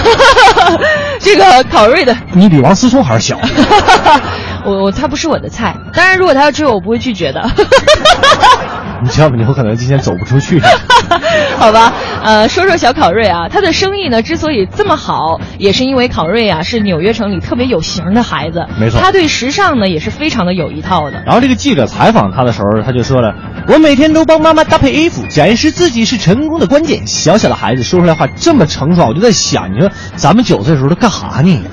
[1.19, 3.39] 这个考瑞的，你比王思聪还是小。
[4.67, 7.41] 我我他不是我的菜，当然如果他要追我，我不会拒绝的。
[9.01, 9.36] 你知道吗？
[9.38, 10.60] 你有可能今天走不出去。
[11.58, 21.23] 好吧，呃，说说小考瑞啊，他的生意呢之所以这么好，也是因为考瑞啊是纽约城里特别有型的孩子，没错他对时尚呢也是非常的有一套的。
[21.25, 23.36] 然后这个记者采访他的时候，他就说了
[23.71, 31.63] ：“我每天都帮妈妈搭配衣服，展示自己是成功的关键。”小小的孩子说出来话这么成熟，我就在想，你说咱们九岁的时候都干哈呢？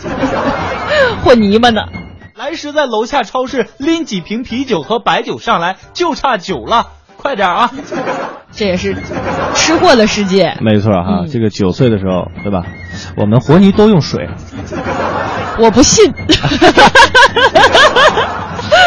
[1.24, 1.80] 混泥巴呢。
[2.36, 7.70] 来时在楼下超市拎几瓶啤酒和白酒上来，就差酒了，快点啊！
[8.50, 8.96] 这也是
[9.54, 10.56] 吃货的世界。
[10.60, 12.66] 没错哈，嗯这个九岁的时候，对吧？
[13.16, 14.28] 我们和泥都用水，
[15.60, 16.12] 我不信。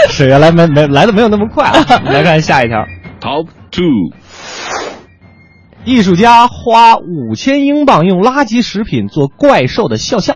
[0.09, 1.85] 水原来没没来的没有那么快啊。
[1.89, 2.85] 我 们来看下一条。
[3.21, 4.11] Top Two，
[5.85, 10.35] 艺术家花五千英镑用垃圾食品做怪兽的肖像。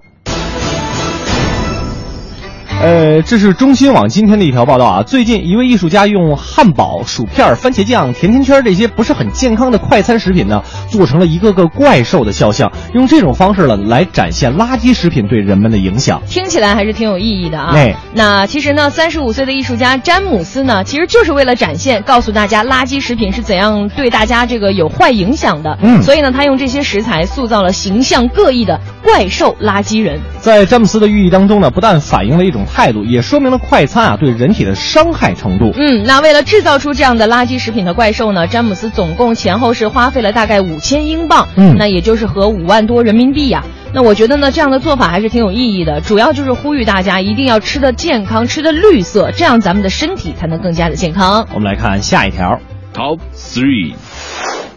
[2.81, 5.03] 呃，这是中新网今天的一条报道啊。
[5.03, 16.23] 最近，一位艺术家用汉堡、薯片、番茄酱、甜甜圈这些不是很健康的快餐食品呢，做成了一个个怪兽的肖像，用这种方式呢来展现垃圾食品对人们的影响。
[16.27, 17.71] 听起来还是挺有意义的啊。
[17.75, 25.77] 哎那其实呢，三十五岁的艺术家詹姆斯呢，其实就是为了展现，告诉大家垃圾食品是怎样对大家这个有坏影响的。
[25.83, 30.19] 嗯所以呢，他用这些食材塑造了形象各异的怪兽垃圾人。
[30.39, 35.71] 在詹姆斯的寓意当中呢，不但反映了一种态度，也说明了快餐啊对人体的伤害程度。
[35.75, 51.47] 嗯，那为了制造出这样的垃圾食品的怪兽呢，詹姆斯总共前后是花费了大概五千英镑，嗯那也就是合五万多人民币呀、那我觉得呢，这样的做法还是挺有意义的，主要就是呼吁大家一定要吃的健康，吃的绿色，这样咱们的身体才能更加的健康。
[51.53, 52.59] 我们来看下一条。
[52.93, 53.93] Top three.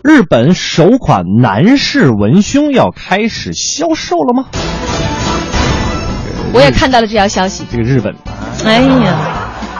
[0.04, 4.46] 日本首款男士文胸要开始销售了吗？
[6.54, 7.64] 我也看到了这条消息。
[7.68, 8.14] 这个日本，
[8.64, 9.18] 哎呀，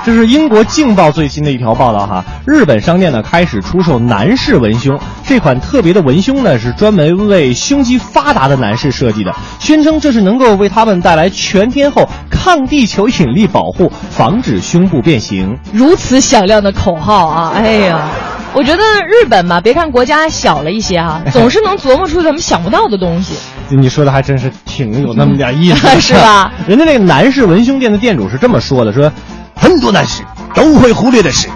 [0.04, 2.24] 这是英国《镜报》最新的一条报道哈。
[2.44, 15.56] 日本商店呢开始出售男士文胸，这款特别的文胸呢是专门为胸肌发达的男士设计的，宣称这是能够为他们带来全天候抗地球引力保护，防止胸部变形。
[15.72, 17.52] 如此响亮的口号啊！
[17.54, 18.08] 哎呀，
[18.52, 23.36] 我觉得日本嘛，别看国家小了一些啊， 总是能琢磨出咱们想不到的东西。
[23.70, 26.52] 你说的还真是挺有那么点意思， 是吧？
[26.66, 29.10] 人家那个男士文胸店的店主是这么说的：说
[29.54, 30.22] 很多男士
[30.54, 31.48] 都会忽略的是，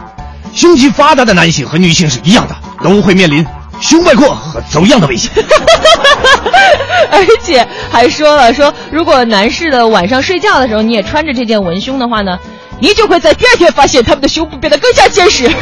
[0.54, 3.46] 胸肌发达的男性和女性是一样的，都会面临
[3.80, 5.30] 胸外扩和走样的危险。
[7.10, 12.38] 而且还说了说，如果男士的晚上睡觉的时候你也穿着这件文胸的话呢，
[12.80, 15.48] 你就会在第二天发现他们的胸部变得更加坚实。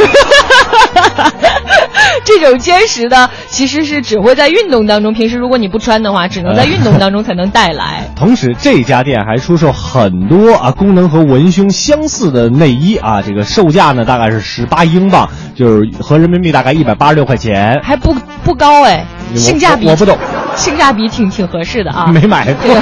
[2.25, 8.11] 这种坚实呢，其实是只会在运动当中，平时如果你不穿的话，只能在运动当中才能带来。
[8.17, 17.81] 同时，这家店还出售很多啊功能和文胸相似的内衣啊，这个售价呢大概是十八英镑，就是合人民币大概一百八十六块钱。
[17.83, 20.19] 还不不高哎，性价比我我不懂，
[20.57, 22.07] 性价比挺挺合适的啊。
[22.09, 22.77] 没买过。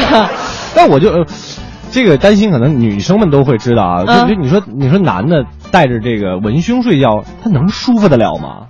[0.74, 1.24] 但 我就、呃
[1.94, 4.02] 这个担心，可能女生们都会知道啊。
[4.04, 8.66] 嗯就就你说，你说男的带着这个文胸睡觉，他能舒服得了吗？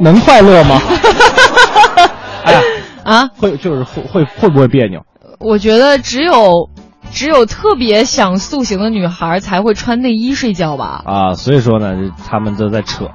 [0.00, 0.80] 能快乐吗？
[2.44, 2.60] 哎呀，
[3.02, 5.00] 啊，会就是会会会不会别扭？
[5.40, 6.70] 我觉得只有
[7.12, 11.94] 只有特别想塑形的女孩才会穿内衣睡觉吧，啊，所以说呢，
[12.28, 13.08] 他们都在扯。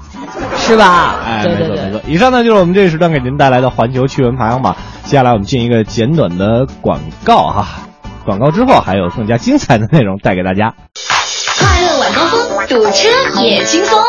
[0.57, 1.19] 是吧？
[1.23, 1.69] 哎，对对对。
[1.69, 2.01] 没错没错。
[2.07, 4.75] 以上呢就是我们这一时段给您带来的环球趣闻排行榜。
[5.03, 7.67] 接下来我们进一个简短的广告哈，
[8.25, 10.73] 广告之后还有更加精彩的内容带给大家。
[11.59, 13.07] 快乐晚高峰，堵车
[13.43, 13.99] 也轻松。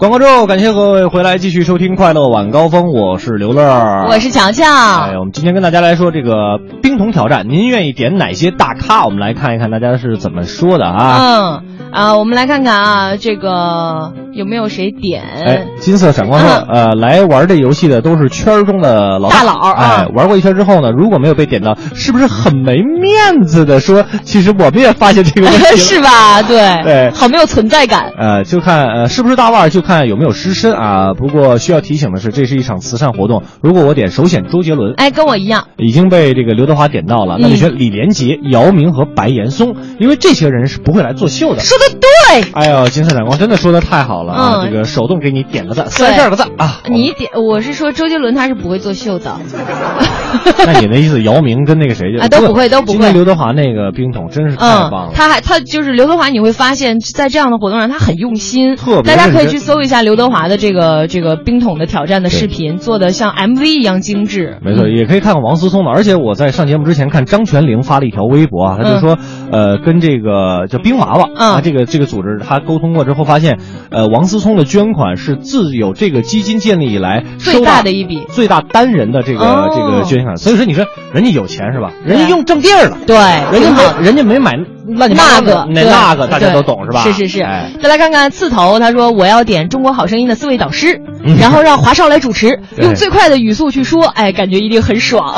[0.00, 3.62] 广告之后，感谢各位回来继续收听《快乐晚高峰》，我是刘乐，
[4.08, 4.66] 我是强强。
[5.02, 9.04] 哎，我们今天跟大家来说这个冰桶挑战，您愿意点哪些大咖？
[9.04, 11.60] 我们来看一看大家是怎么说的啊。
[11.60, 15.22] 嗯啊，我们来看看啊，这个有没有谁点？
[15.44, 24.04] 哎，金色闪光说，呃，来玩这游戏的都是圈儿中的老大佬啊哎，玩过一圈之后呢，如果没有被点到，是不是很没面子的说？
[24.22, 26.42] 其实我们也发现这个问题了， 是吧？
[26.42, 28.12] 对对好没有存在感。
[28.16, 31.14] 呃，就看呃是不是大腕儿，就看有没有失身啊。
[31.14, 33.42] 不过需要提醒的是，这是一场慈善活动。
[33.62, 35.66] 如果我点首选周杰伦，哎，跟我一样。
[35.76, 41.60] 已经被这个刘德华点到了，那就选李连杰、姚明和白岩松，因为这些人是不会来作秀的。
[41.60, 44.62] 说的对，哎呦，金色闪光真的说的太好了啊！
[44.62, 46.80] 嗯这个手动给你点个赞，三十二个赞啊！
[46.88, 49.36] 你一点，我是说周杰伦他是不会作秀的。
[50.64, 55.08] 那你的意思，姚明跟那个谁就啊都不会都不会今天刘德华那个冰桶真是太棒了。
[55.10, 64.58] 嗯，他还他就是刘德华，你会发现在这样的活动上他很用心，特别大家可以认真去搜一下刘德华的这个这个冰桶的挑战的视频，做的像 MV 一样精致。
[64.62, 65.90] 没错，也可以看看王思聪的。
[65.90, 69.18] 而且我在上节目之前看张泉灵发了一条微博啊，他就说，
[69.50, 73.58] 呃，跟这个叫冰娃娃嗯啊，这个这个组织他沟通过之后发现，
[73.90, 78.26] 呃，王思聪的捐款是自有这个基金建立以来最大的一笔。
[78.30, 79.68] 最大单人的这个、哦。
[79.74, 80.36] 这个捐款。
[80.36, 81.92] 所以说，你说人家有钱是吧？
[82.04, 83.16] 人家用正地儿了，对，
[83.52, 84.52] 人家挺好没人家没买
[84.96, 87.02] 乱七八糟的那个那那个大家都懂是吧？
[87.02, 95.34] 是是是哎，再来看看刺头，他说我要点《中国好声音》的四位导师，嗯然后让华少来主持， 用最快的语速去说，哎，感觉一定很爽。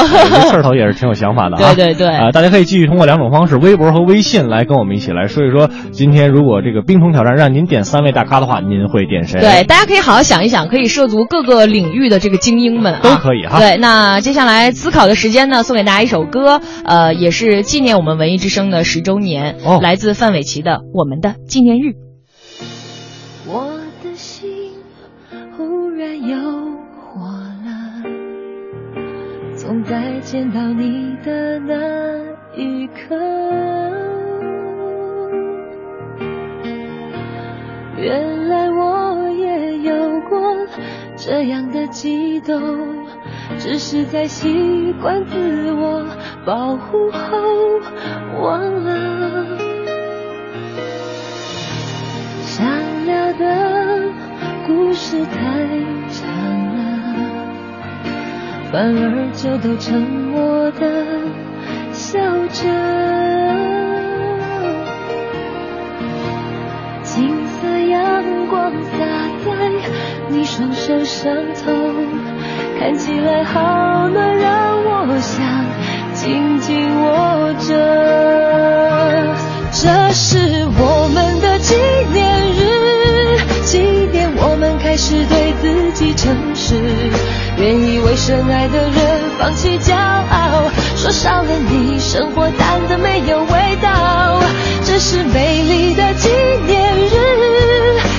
[0.50, 1.74] 刺头也是挺有想法的啊。
[1.74, 9.40] 对对对啊、大家可以继续通过两种方式，微博和微信来跟我们一起来说一说，今天如果这个冰桶挑战让您点三位大咖的话，您会点谁？
[9.40, 21.86] 对，大家可以好好想一想，可以涉足各个领域的这个精英们、啊、都可以哈对，那接下来思考的时间呢，送给大家一首歌，呃，也是纪念我们文艺之声的十周年，哦来自范玮琪的《我们的纪念日》。
[23.46, 24.72] 我的心
[25.56, 26.36] 忽然又
[27.00, 27.26] 火
[27.64, 28.02] 了，
[29.56, 31.74] 总在见到你的那
[32.56, 33.16] 一刻，
[37.98, 40.38] 原来我也有过
[41.16, 42.60] 这样的激动，
[43.58, 46.04] 只是在习惯自我
[46.44, 47.38] 保护后
[48.42, 49.58] 忘了。
[52.42, 52.66] 想
[53.06, 54.02] 聊的
[54.66, 55.36] 故事太
[56.08, 56.28] 长
[56.76, 56.80] 了，
[58.70, 61.06] 反而就都沉默的
[61.92, 62.60] 笑着。
[67.02, 68.98] 金色阳光洒
[69.44, 69.48] 在
[70.28, 71.72] 你双手上头，
[72.82, 75.64] 看起来好暖，让我想
[76.14, 79.36] 紧紧握着。
[79.70, 81.76] 这是我们的纪
[82.12, 83.78] 念日，纪
[84.10, 86.74] 念我们开始对自己诚实，
[87.56, 94.42] 愿意为深爱的人放弃骄傲，说少了你，生活淡的没有味道。
[94.82, 96.28] 这是美丽的纪
[96.66, 97.14] 念日，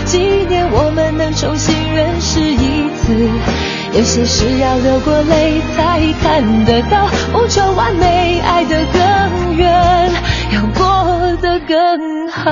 [0.06, 3.28] 纪念我们能重新认识一次。
[3.96, 10.12] 有些事要流过泪才看得到，不求完美，爱得更远，
[10.52, 12.52] 要过得更好。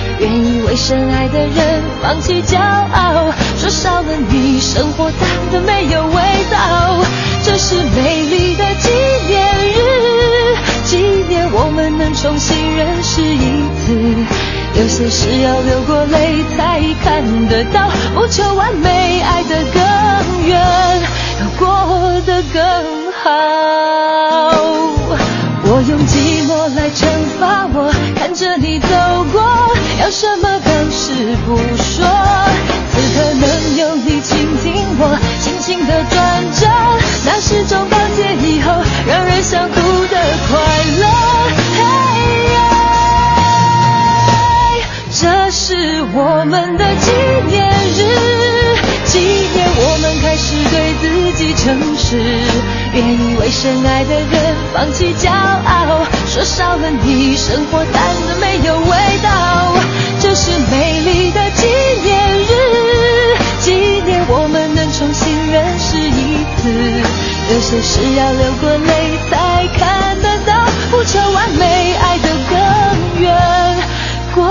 [0.21, 6.13] 愿意为深爱的人放弃骄傲，说少了你，生活淡的没有味
[6.51, 7.03] 道。
[7.43, 8.91] 这是美丽的纪
[9.27, 9.43] 念
[9.73, 10.55] 日，
[10.85, 13.97] 纪念我们能重新认识一次。
[14.79, 19.81] 有些事要流过泪才看得到，不求完美，爱得更
[20.45, 21.01] 远，
[21.39, 22.61] 要过得更
[23.23, 23.31] 好。
[25.89, 27.07] 用寂寞来惩
[27.39, 28.87] 罚我，看着你走
[29.31, 29.41] 过，
[29.99, 32.05] 要什么当时不说。
[32.91, 33.43] 此刻能
[33.77, 36.69] 有你倾听我，轻轻的转着，
[37.25, 38.71] 那是种告诫以后
[39.07, 39.75] 让人想哭
[40.05, 40.15] 的
[40.49, 40.59] 快
[40.99, 41.03] 乐。
[41.73, 41.79] 嘿
[42.53, 42.57] 呀
[45.11, 47.11] 这是我们的纪
[47.49, 47.99] 念日，
[49.05, 49.19] 纪
[49.53, 51.03] 念我们开始对自
[51.37, 52.09] 己诚实，
[52.93, 58.91] 愿意为深爱的人放弃骄傲，说少了你，生活淡的没有味
[59.23, 59.73] 道。
[60.19, 61.67] 这是美丽的纪
[62.03, 62.51] 念日，
[63.61, 63.71] 纪
[64.05, 66.69] 念我们能重新认识一次。
[67.53, 73.77] 有些事要流过泪才看得到，不求完美，爱得更远，
[74.35, 74.41] 过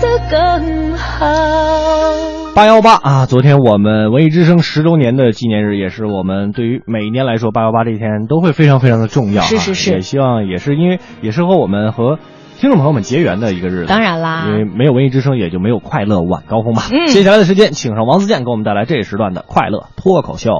[0.00, 2.37] 得更好。
[2.58, 9.46] 八幺八啊，昨天我们文艺之声十周年的纪念日，也是我们对于每一年来说，八幺八这一天都会非常非常的重要、啊。
[9.46, 12.18] 是是是也希望也是因为也是和我们和
[12.56, 13.86] 听众朋友们结缘的一个日子。
[13.86, 16.82] 当然啦因为没有文艺之声，也就没有快乐晚高峰嘛。
[16.90, 20.50] 嗯接下来的时间，请上王自健给我们带来这一时段的快乐脱口秀。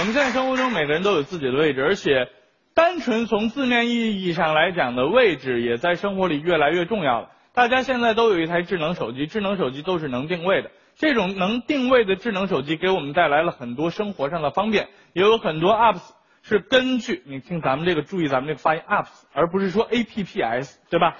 [0.00, 2.26] 我们现在生活中每个人都有自己的位置，而且
[2.74, 7.28] 单纯从字面意义上来讲的位置，也在生活里越来越重要了。
[7.56, 10.70] 大家现在都有一台智能手机，智能手机都是能定位的。
[10.94, 16.02] 这种能定位的智能手机给我们带来了很多生活上的方便，也有很多 apps
[16.42, 21.16] 是根据你听咱们这个，注意咱们这个发音 apps，而不是说 apps，对吧？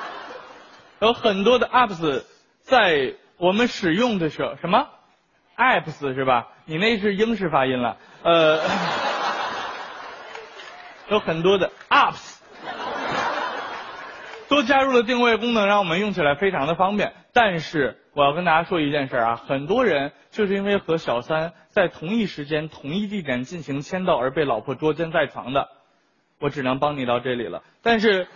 [1.00, 2.22] 有很多的 apps
[2.60, 4.86] 在我们使用的时候，什么
[5.56, 6.48] apps 是吧？
[6.66, 8.60] 你那是英式发音了，呃，
[11.08, 12.35] 有很多的 apps
[14.48, 17.12] 都加入了定位功能，让我们用起来非常的方便。
[17.32, 25.68] 但是我要跟大家说一件事啊，很多人就是因为和小三在同一时间、同一地点进行签到而被老婆捉奸在床的，
[26.40, 27.62] 我只能帮你到这里了。
[27.82, 28.26] 但是。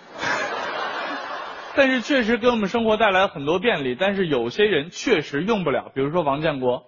[1.77, 6.85] 但是确实给我们生活带来很多便利，但是有些人确实用不了，比如说王建国，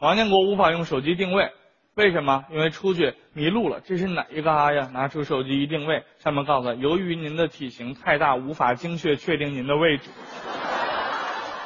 [0.00, 1.52] 王建国无法用手机定位，
[1.94, 2.46] 为什么？
[2.50, 4.88] 因为出去迷路了，这是哪一嘎呀？
[4.94, 10.08] 拿出手机一定位，上面告诉他，由于您的体型太大，无法精确确定您的位置。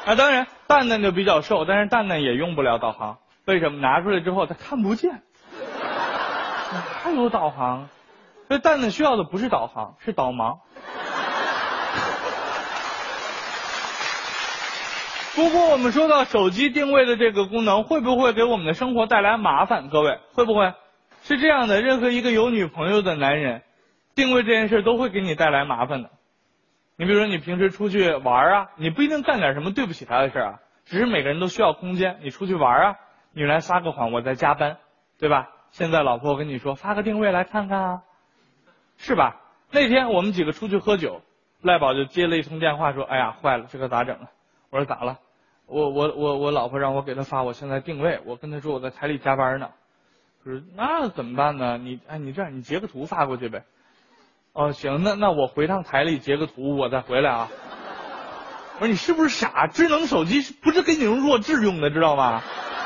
[0.05, 3.79] 啊，当然蛋蛋就比较瘦，但是蛋蛋也用不了导航，为什么？
[3.79, 5.23] 拿出来之后他看不见，
[7.05, 7.89] 哪有导航？
[8.49, 10.59] 所以蛋蛋需要的不是导航，是导盲。
[15.37, 19.91] 不过我们说到手机定位的这个功能，会不会给我们的生活带来麻烦？
[19.91, 20.73] 各位会不会？
[21.25, 23.63] 是这样的，任何一个有女朋友的男人，
[24.15, 26.09] 定位这件事都会给你带来麻烦的。
[26.97, 32.19] 你比如说，你平时出去玩啊，你不一定干点什么对不起他的事啊，只是每个人都需要空间。
[32.23, 32.97] 你出去玩啊，
[33.35, 34.79] 你来撒个谎，我在加班，
[35.19, 35.51] 对吧？
[35.71, 38.03] 现在老婆跟你说发个定位来看看啊，
[38.97, 39.37] 是吧？
[39.71, 41.21] 那天我们几个出去喝酒，
[41.61, 44.31] 赖宝就接了一通电话说：“哎呀，坏了，这可咋整啊？”
[44.71, 45.19] 我说：“咋了？”
[45.67, 49.71] 我我我我老婆让我给她发我现在定位，我跟她说我在台里加班呢。
[50.45, 51.77] 可是那怎么办呢？
[51.77, 53.65] 你哎，你这样你截个图发过去呗。
[54.53, 57.49] 哦，行，那那我回趟台里截个图，我再回来啊。
[58.75, 59.67] 我说你是不是傻？
[59.67, 62.43] 智能手机不是给你用弱智用的，知道吗？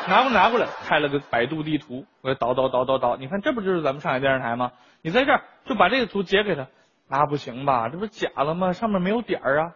[0.08, 4.72] 拿过拿过来，开了个百度地图，我导导导导导，你看这不就是咱们上海电视台吗？
[5.02, 6.68] 你在这儿就把这个图截给他，
[7.08, 7.90] 那不行吧？
[7.90, 8.72] 这不假了吗？
[8.72, 9.72] 上面没有点儿啊，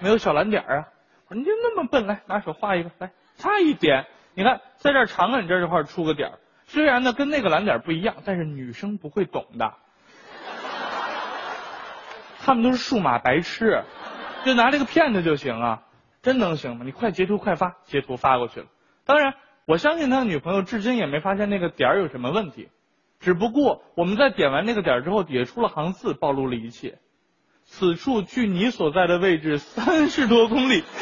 [0.00, 0.88] 没有小蓝点儿啊。
[1.30, 9.74] 你就那么笨，来拿手画一个，来差一点，你看在这儿长按这这块出个点儿，虽然呢跟那个蓝点不一样，但是女生不会懂的。
[12.38, 13.82] 他们都是数码白痴，
[14.44, 15.82] 就拿这个骗子就行啊，
[16.22, 16.84] 真能行吗？
[16.84, 18.66] 你快截图快发，截图发过去了。
[19.04, 22.68] 当然，我相信他的女朋友至今也没发现那个点儿有什么问题，
[23.18, 27.00] 只不过我们在点完那个点儿之后，底下出了行字，暴露了一切。
[27.66, 30.82] 此处距你所在的位置三十多公里。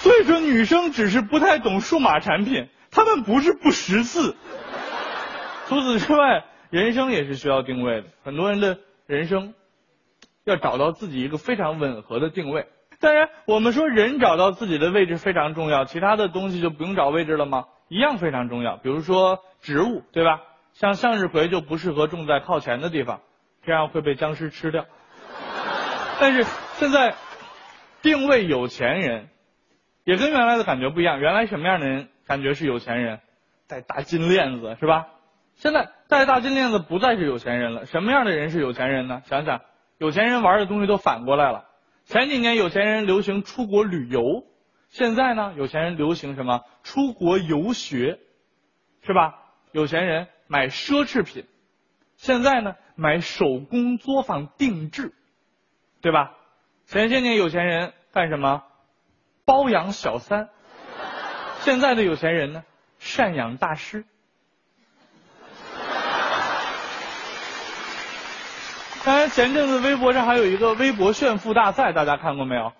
[0.00, 4.34] 所以说，女生只是不太懂数码产品，她们不是不识字。
[5.68, 8.06] 除此之外，人生也是需要定位的。
[8.24, 9.52] 很多人的人生
[10.44, 12.66] 要找到自己一个非常吻合的定位。
[12.98, 17.66] 当然，我们说人找到自己的位置非常重要，其他的东西就不用找位置了吗？
[17.88, 18.78] 一样非常重要。
[18.78, 20.40] 比如说植物，对吧？
[20.80, 23.20] 像向日葵就不适合种在靠前的地方，
[23.62, 24.86] 这样会被僵尸吃掉。
[26.18, 26.42] 但是
[26.78, 27.16] 现在
[28.00, 29.28] 定位有钱人，
[30.04, 31.20] 也跟原来的感觉不一样。
[31.20, 33.20] 原来什么样的人感觉是有钱人？
[33.68, 35.08] 戴大金链子是吧？
[35.54, 37.84] 现在戴大金链子不再是有钱人了。
[37.84, 39.20] 什么样的人是有钱人呢？
[39.26, 39.60] 想想，
[39.98, 41.66] 有钱人玩的东西都反过来了。
[42.06, 44.46] 前几年有钱人流行出国旅游，
[44.88, 46.62] 现在呢，有钱人流行什么？
[46.84, 48.18] 出国游学，
[49.02, 49.34] 是吧？
[49.72, 51.46] 有钱人买奢侈品，
[52.16, 55.12] 现在呢，买手工作坊定制，
[56.00, 56.32] 对吧？
[56.86, 58.64] 前些年有钱人干什么？
[59.44, 60.48] 包养小三，
[61.60, 62.64] 现在的有钱人呢，
[63.00, 64.04] 赡养大师。
[69.04, 72.72] 当然，前阵子微博上还有一个微博炫富大赛，大家看过没有？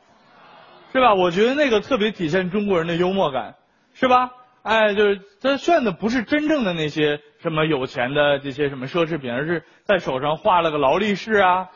[0.93, 1.15] 是吧？
[1.15, 3.55] 我觉得那个特别体现中国人的幽默感，
[3.95, 4.33] 是吧？
[4.63, 11.69] 哎，就是他炫的不是真正的那些什么有钱的这些什么奢侈品，而是在手上画了个劳力士啊，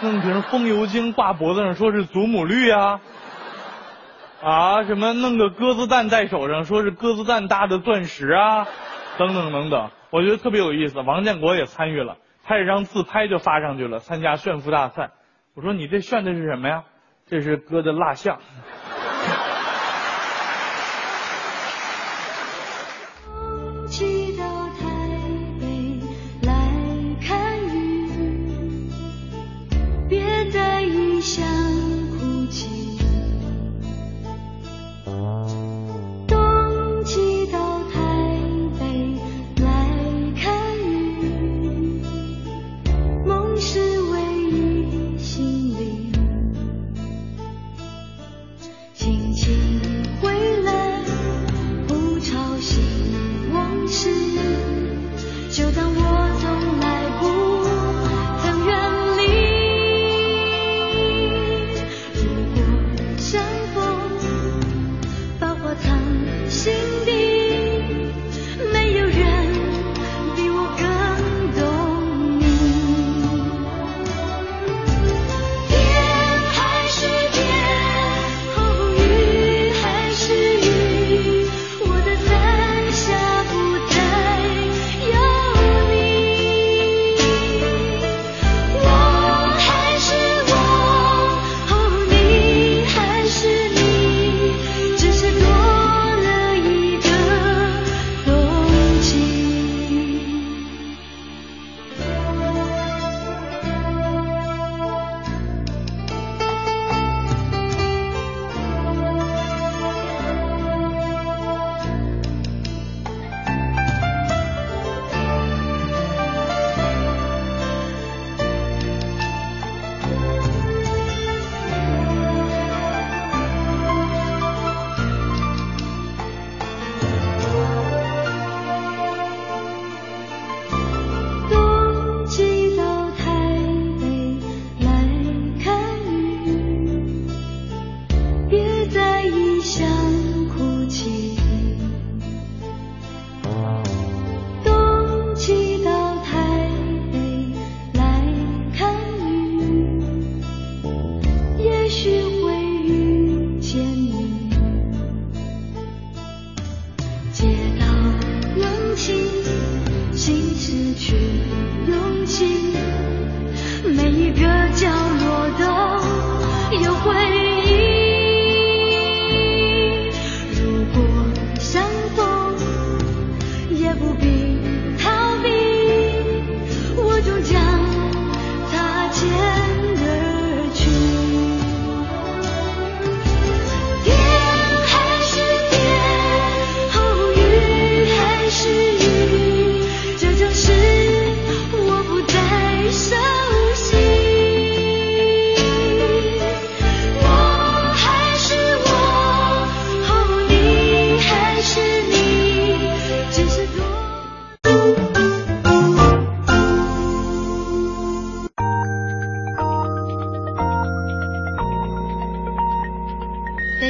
[0.00, 3.00] 弄瓶风油精挂脖子上说是祖母绿啊，
[4.42, 8.66] 啊什么弄个鸽子蛋在手上说是鸽子蛋大的钻石啊，
[9.18, 11.00] 等等等等，我觉得特别有意思。
[11.00, 12.16] 王建国也参与了。
[12.44, 15.10] 拍了张自拍就发上去了，参加炫富大赛。
[15.54, 16.84] 我说你这炫的是什么呀？
[17.26, 18.38] 这是哥的蜡像。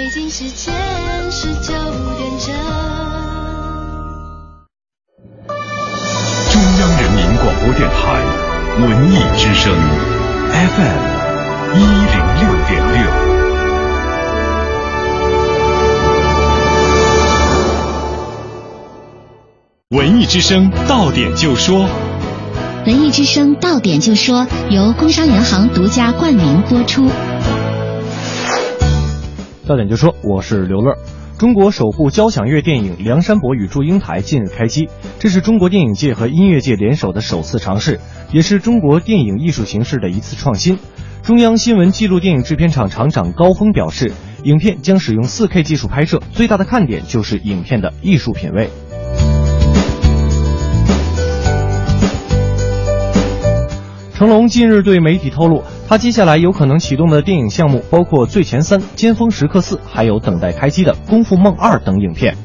[0.09, 0.74] 北京时间
[1.30, 2.54] 十九点整
[6.50, 8.24] 中央人民广播电台
[8.80, 9.70] 文艺之声
[10.50, 11.02] fm
[11.74, 12.96] 一零六点六。
[19.90, 21.86] 文艺之声到点就说。
[22.86, 27.11] 文艺之声到点就说由工商银行独家冠名播出。
[29.68, 30.96] 到点就说，我是刘乐。
[31.38, 34.88] 中国首部交响乐电影《梁山伯与祝英台》近日开机，
[35.18, 38.00] 这是中国电影界和音乐界联手的首次尝试，
[38.32, 40.78] 也是中国电影艺术形式的一次创新。
[41.22, 44.10] 中央新闻纪录电影制片厂厂长高峰表示，
[44.42, 48.70] 影片将使用 4K 技术拍摄，最大的看点就是影片的艺术品味。
[54.18, 62.36] 成龙近日对媒体透露，他接下来有可能启动的电影项目包括《醉拳三》《尖峰时刻四》，还有等待开机的《功夫梦二》等影片。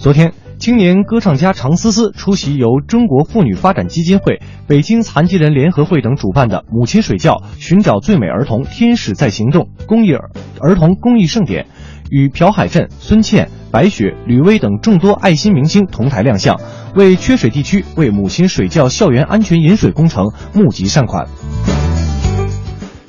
[0.00, 11.68] 昨天，青年歌唱家常思思出席由中国妇女发展基金会、北京残疾人联合会等主办的“母亲水窖，寻找最美儿童，天使在行动”公益儿童公益盛典，
[12.10, 16.60] 与朴海镇、孙茜、白雪、吕薇等众多爱心明星同台亮相。
[16.94, 21.26] 为缺水地区为母亲水窖校园安全饮水工程募集善款。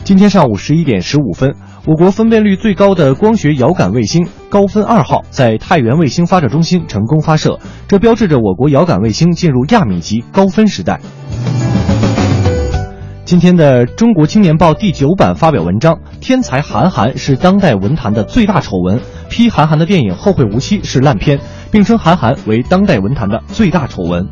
[0.04, 11.00] 今天上午十一点十五分，我国分辨率最高的光学遥感卫星“高分二号”在太原卫星发射中心成功发射，这标志着我国遥感卫星进入亚米级高分时代。
[13.26, 21.40] 今天的《中国青年报》第九版发表文章：天才韩寒是当代文坛的最大丑闻，批韩寒的电影《后会无期》是烂片。
[21.72, 24.28] 并称韩寒为当代文坛的最大丑闻。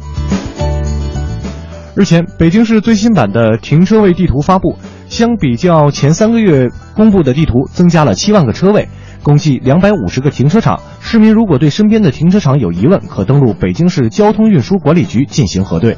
[1.96, 4.78] 日前，北京市最新版的停车位地图发布，
[5.10, 8.88] 相比较前三个月公布的地图，增加了七万个车位，
[9.24, 10.80] 共计两百五十个停车场。
[11.02, 15.98] 市民如果对身边的停车场有疑问，可登录北京市交通运输管理局进行核对。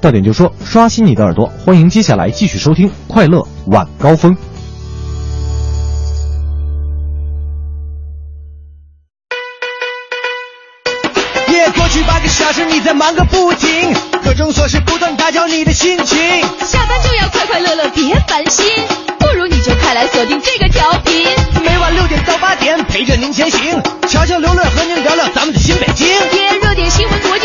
[0.00, 4.34] 到点就说，刷新你的耳朵，欢迎接下来继续收听《快乐晚高峰》。
[11.52, 13.94] 夜过去八个小时，你在忙个不停，
[14.24, 16.18] 各种琐事不断打搅你的心情。
[16.64, 18.66] 下班就要快快乐乐，别烦心，
[19.18, 21.26] 不如你就快来锁定这个调频，
[21.62, 23.78] 每晚六点到八点陪着您前行。
[24.08, 27.38] 悄悄刘乐和您聊聊咱们的新北京，耶，热点新闻、国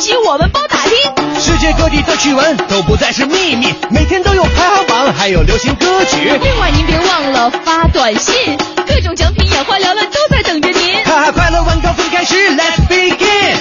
[0.00, 1.40] 气、服务信息，我们包打听。
[1.40, 6.30] 世界各地的趣闻都不再是秘密，每天都有排行榜，还有流行歌曲。
[6.42, 11.04] 另外您别忘了发短信，各种奖品眼花缭乱都在等着您。
[11.04, 13.58] 哈哈，快乐晚高峰开始，Let's begin。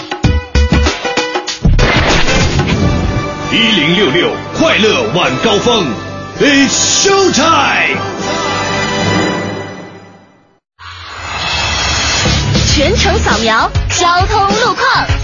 [3.52, 5.86] 一零六六快乐晚高峰
[6.40, 7.98] ，It's show time。
[12.76, 15.19] 全程扫描交通路况。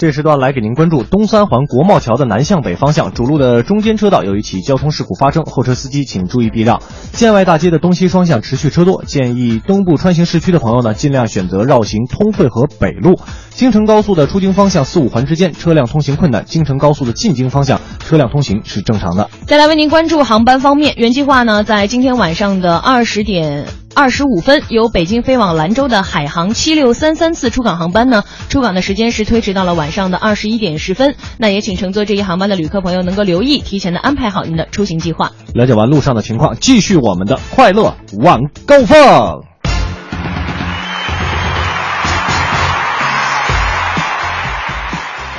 [0.00, 6.80] 这时段来给您关注东三环国贸桥的南向北方向主路的中间车道有一起交通事故发生，后车司机请注意避让。
[7.12, 13.20] 建外大街的东西双向持续车多，建议东部穿行市区的朋友呢尽量选择绕行通惠河北路。
[13.60, 19.28] 京承高速的出京方向四五环之间车辆通行困难，京承高速的进京方向车辆通行是正常的。
[19.46, 23.66] 再来为您关注航班方面，原计划呢在今天晚上的二十点。
[23.94, 31.16] 二十五分，由北京飞往兰州的海航七六三三次出港航班呢，出港的时间是推迟到了晚上的二十一点十分。
[31.36, 35.32] 那也请乘坐这一航班的旅客朋友能够留意，提前的安排好您的出行计划。
[35.52, 39.49] 了解完路上的情况，继续我们的快乐晚高峰。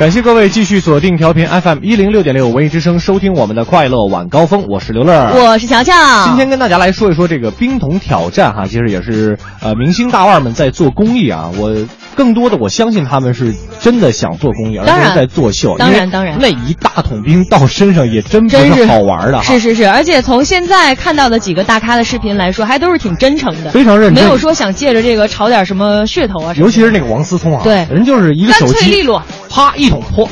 [0.02, 4.66] 感谢各位继续锁定调频 FM 一零六点六文艺之声，收听我们的快乐晚高峰。
[4.68, 5.94] 我是刘乐，我是乔乔。
[6.26, 11.52] 今天跟大家来说一说这个冰桶挑战哈，其实也是呃明星大腕们在做公益啊。
[11.56, 11.72] 我
[12.16, 15.78] 更多的我相信他们是真的想做公益，而不是在作秀。
[15.78, 19.42] 当然当然，那一大桶冰到身上也真不是好玩的。
[19.42, 26.54] 是是是，而且从现在看到的几个大咖的视频来说，还都是挺真诚的，非常认真，没有说想借着这个炒点什么噱头啊。
[26.58, 30.30] 尤其是那个王思聪啊，对，人就是一个手机，干脆利落，啪一桶泼。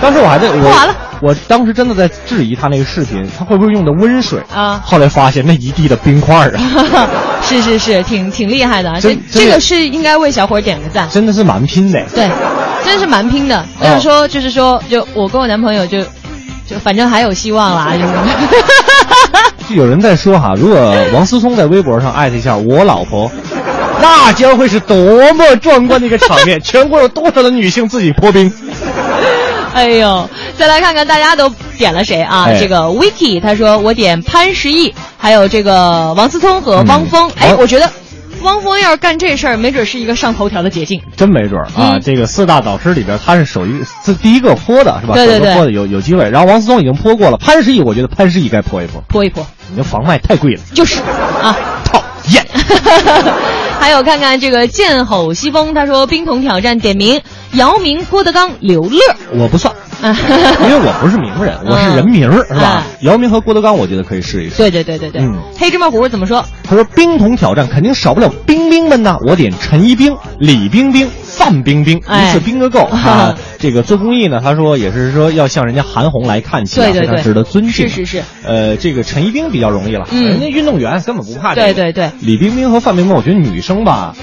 [0.00, 4.80] 当时我还在，我完了，我当时真的在质疑他那个视频，他会不会用的温水啊？
[4.84, 7.08] 后来发现那一地的冰块啊！
[7.42, 12.00] 是是是，挺挺厉害的，这这个是应该为小伙点个赞，真的是蛮拼的。
[12.14, 12.28] 对，
[12.84, 13.64] 真是蛮拼的。
[13.80, 16.02] 就是说，就是说，就我跟我男朋友就
[16.66, 17.92] 就反正还有希望啦，
[19.68, 23.30] 就有人在说哈，如果王思聪在微博上艾特一下我老婆。
[24.02, 24.96] 那将会是多
[25.34, 26.58] 么壮观的一个场面！
[26.62, 28.50] 全国有多少的女性自己破冰？
[29.74, 31.48] 哎呦，再来看看大家都
[31.78, 32.44] 点了谁啊？
[32.46, 37.28] 哎、这个 Vicky 他说我点潘石屹，还有这个王思聪和汪峰。
[37.28, 37.90] 嗯、哎，我觉得
[38.42, 41.00] 汪峰要是干这事儿，没准是一个上头条的捷径。
[41.16, 41.92] 真没准啊！
[41.94, 45.14] 嗯这个四大导师里边，他是首一自第一个泼的是吧？
[45.14, 46.28] 对对对泼的有有机会。
[46.30, 49.46] 然后王思聪已经泼过了，潘石屹我觉得潘石屹该泼一泼，泼一泼。
[49.70, 50.62] 你的房卖太贵了。
[50.74, 51.00] 就是
[51.42, 52.02] 啊，讨
[52.32, 52.44] 厌。
[53.80, 57.22] 还有看看这个剑吼西风，他说冰桶挑战点名
[57.54, 59.00] 姚明、郭德纲、刘乐。
[59.32, 59.74] 我不算，
[60.64, 62.84] 因为我不是名人，我是人名儿是吧？
[63.02, 64.56] 姚明和郭德纲，我觉得可以试一试。
[64.56, 65.22] 对对对对对。
[65.22, 66.44] 嗯黑芝麻糊怎么说？
[66.64, 73.34] 他说冰桶挑战肯定少不了冰冰们呢，我点陈一冰、李冰冰、范冰冰，哎一次冰个够 啊！
[73.58, 77.88] 这个做公益呢，他说也是说要向人家韩红来看齐非常值得尊敬。
[77.88, 78.22] 是是是。
[78.42, 81.74] 呃，这个陈一冰比较容易了，嗯人家运动员根本不怕这个。
[81.74, 82.10] 对对对。
[82.20, 84.14] 李冰冰和范冰冰，我觉得女生吧。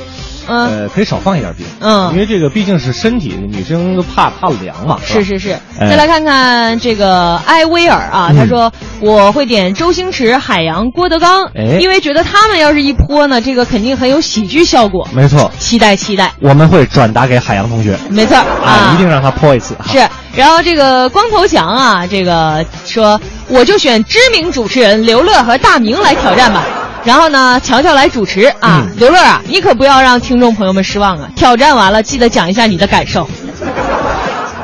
[0.48, 5.52] 嗯呃，可以少放一点冰，嗯因为这个毕竟是身体，女生都怕怕凉嘛，是是是。
[5.80, 15.08] 哎再来看看这个埃威尔啊，嗯他说我会点周星驰、海洋、郭德纲，哎因为觉得他们要是一泼呢，这个肯定很有喜剧效果。
[15.14, 16.32] 没错，期待期待。
[16.40, 19.76] 我们会转达给海洋同学，没错啊，一定让他泼一次。
[19.88, 19.98] 是，
[20.36, 23.20] 然后这个光头强啊，这个说
[23.50, 26.64] 我就选知名主持人刘乐和大明来挑战吧。
[27.04, 31.30] 然后呢，乔乔来主持啊，嗯刘乐啊，你可不要让听众朋友们失望啊！
[31.36, 33.28] 挑战完了，记得讲一下你的感受。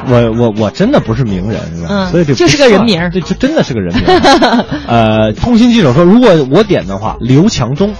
[0.05, 1.87] 我我我真的不是名人，是吧？
[1.89, 4.03] 嗯所以这就是个人名儿对，这真的是个人名。
[4.85, 7.93] 呃，通信记者说，如果我点的话，刘强东，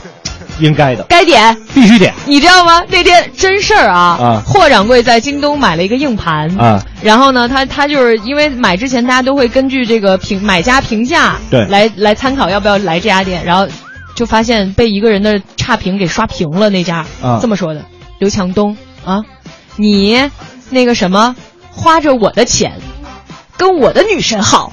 [0.59, 2.83] 应该的，该点，必须点你知道吗？
[2.89, 13.65] 那天真事儿啊，啊霍掌柜在京东买了一个硬盘啊，然后呢，他他就是因为买之前大家都会根据这个评买家评价对来来参考要不要来这家店，然后
[14.15, 17.83] 就发现被一个人的差评给刷屏了那家，啊这么说的，
[18.19, 19.23] 刘强东啊，
[19.75, 20.29] 你
[20.69, 21.35] 那个什么
[21.71, 22.73] 花着我的钱
[23.57, 24.71] 跟我的女神好，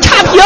[0.00, 0.40] 差评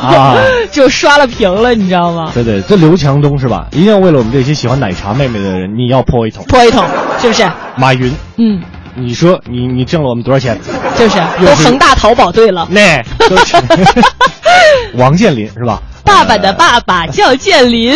[0.00, 0.36] 啊
[0.72, 2.30] 就刷了屏了，你知道吗？
[2.34, 3.68] 对对，这刘强东是吧？
[3.72, 6.44] 一定要为了我们这些喜欢奶茶妹妹的人，你要泼一桶。
[6.46, 6.84] 泼一桶，
[7.20, 7.50] 是不是？
[7.76, 8.62] 马云，嗯，
[8.96, 10.58] 你说你你挣了我们多少钱？
[10.98, 12.66] 就是又是都恒大淘宝队了。
[12.70, 13.56] 那都是
[14.94, 15.82] 王健林是吧？
[16.04, 17.94] 爸爸的爸爸叫建林，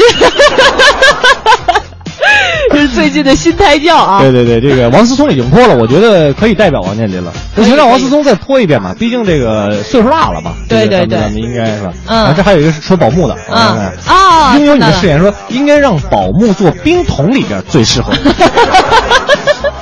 [2.71, 4.21] 这 是最近的新胎教啊。
[4.21, 7.33] 对对对，这个王思聪已经脱了，我觉得可以代表王健林了。
[7.55, 10.53] 不行，让王思聪再脱一遍吧，毕竟这个岁数大了嘛？
[10.69, 11.93] 对对对咱们应该是吧？
[12.07, 18.13] 嗯啊这还有一个是说宝木的，我看看啊拥有你的誓言说应该让宝木做冰桶里边最适合。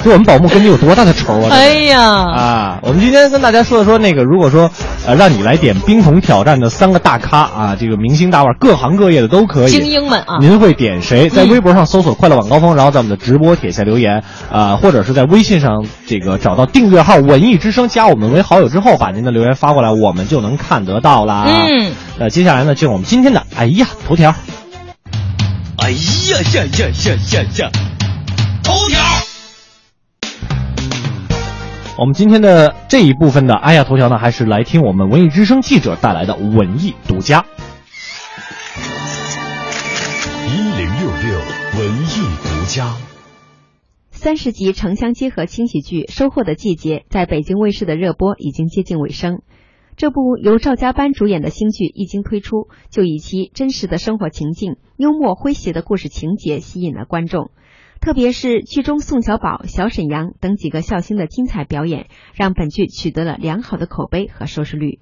[0.07, 1.43] 就我们宝木跟你有多大的仇啊？
[1.43, 4.71] 这个哎呀，啊，我们今天跟大家说的说那个，如果说
[5.05, 9.73] 呃让你来点冰桶挑战的三个大咖啊，这个明星大腕，各行各业的都可以。
[9.73, 11.29] 精英们啊，您会点谁？
[11.29, 21.47] 在嗯微博上搜索“快乐晚高峰”，然后在我们的直播帖下留言啊、或者是在微信上这个找到订阅号“文艺之声”，加我们为好友之后，把您的留言发过来，我们就能看得到啦。
[21.49, 24.33] 嗯，那接下来呢，进入我们今天的哎呀头条。
[25.79, 25.97] 哎呀
[26.55, 27.71] 呀呀呀呀呀！
[28.63, 29.01] 头条。
[31.99, 37.47] 我们今天的这一部分的哎呀头条呢，还是来听我们文艺之声记者带来的文艺独家。
[40.47, 41.38] 一零六六
[41.78, 42.94] 文艺独家。
[44.11, 49.40] 三十集城乡结合轻喜剧《收获的季节》在北京卫视的热播已经接近尾声。
[49.97, 57.51] 这部由赵家班主演的新剧一经推出，就以其真实的生活情境、幽默诙谐的故事情节吸引了观众。
[58.01, 65.01] 特别是剧中宋小宝、小沈阳等几个笑星的精彩表演，让本剧取得了良好的口碑和收视率。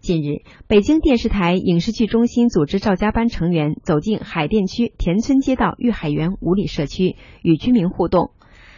[0.00, 8.30] 近日，北京电视台影视剧中心组织赵家班成员走进海淀区田村街道玉海园五里社区，与居民互动。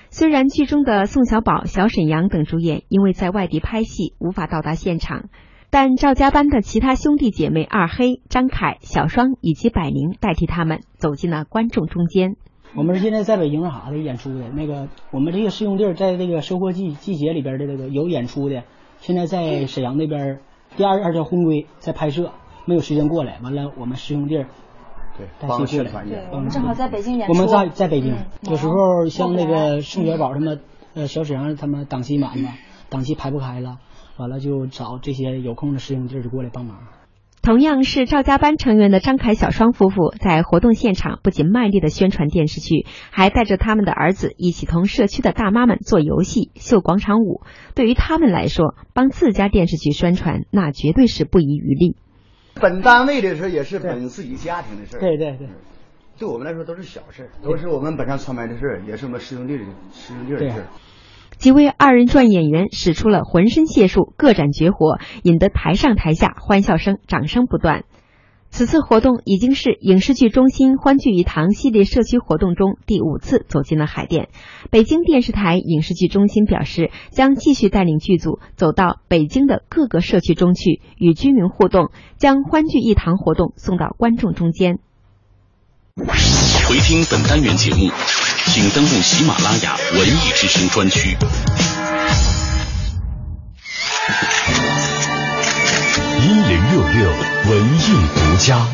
[0.08, 5.28] 虽然剧中的宋小宝、小沈阳等主演因为在外地拍戏无法到达现场，
[5.68, 12.36] 但赵家班的其他兄弟姐妹二黑、张凯、小双以及百灵代替他们走进了观众中间。
[12.76, 14.50] 我们是现在在北京那啥的演出的？
[14.50, 18.64] 那个我们这个师兄弟儿在这个收获季季节里边的这个有演出的，
[19.00, 20.40] 现在在沈阳那边
[20.76, 22.32] 第二二条婚规在拍摄，
[22.66, 23.38] 没有时间过来。
[23.42, 24.46] 完了，我们师兄弟儿
[25.16, 30.60] 对带戏过来，对我们正好在北京演出我们在在北京，嗯有时候像那个宋小宝他们，
[30.94, 32.50] 呃，小沈阳他们档期满了，
[32.90, 33.78] 档期排不开了，
[34.18, 36.76] 完了就找这些有空的师兄弟儿就过来帮忙。
[37.46, 47.42] 同样是赵家班成员的张凯、小双夫妇，在活动现场不仅卖力的宣传电视剧，还带着他们的儿子一起同社区的大妈们做游戏、秀广场舞。
[47.76, 51.96] 对于他们来说，帮自家电视剧宣传，那绝对是不遗余力。
[52.60, 55.48] 本单位的事也是本自己家庭的事对对对，
[56.18, 60.64] 对我们来说都是小事都是我们本上传媒的事也是我们师兄弟的师兄弟的事
[61.38, 67.84] 几位二人转演员使出了浑身解数，各展绝活，引得台上台下欢笑声、掌声不断。
[68.48, 74.28] 此次活动已经是影视剧中心欢聚一堂系列社区活动中第五次走进了海淀。
[74.70, 84.78] 北京电视台影视剧中心表示，将继续带领剧组走到北京的各个社区中去，与居民互动，将欢聚一堂活动送到观众中间。
[86.68, 87.90] 回听本单元节目，
[88.48, 91.10] 请登录喜马拉雅文艺之声专区。
[96.20, 97.10] 一零六六
[97.50, 97.80] 文艺
[98.14, 98.66] 独家。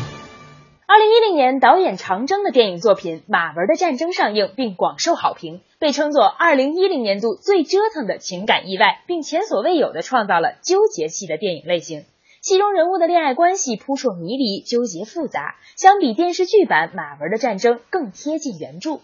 [0.85, 12.05] 二零一零年，导演长征的电影作品《马文的战争》上映并广受好评，被称作二零一零年度最折腾的情感意外，并前所未有的创造了纠结系的电影类型。
[12.41, 18.99] 戏中人物的恋爱关系扑朔迷离、纠结复杂，相比电视剧版《马文的战争》更贴近原著。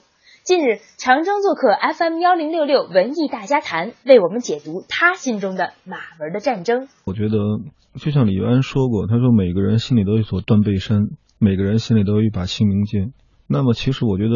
[0.49, 6.87] 近日，长征做客 FM 幺零六六文艺大家谈，为我们解读他心中的马文的战争。
[7.05, 7.37] 我觉得，
[7.99, 13.13] 就像李安说过，他说每个人心里都有一座断背山，每个人心里都有一把清明剑。
[13.47, 14.33] 那么，其实我觉得，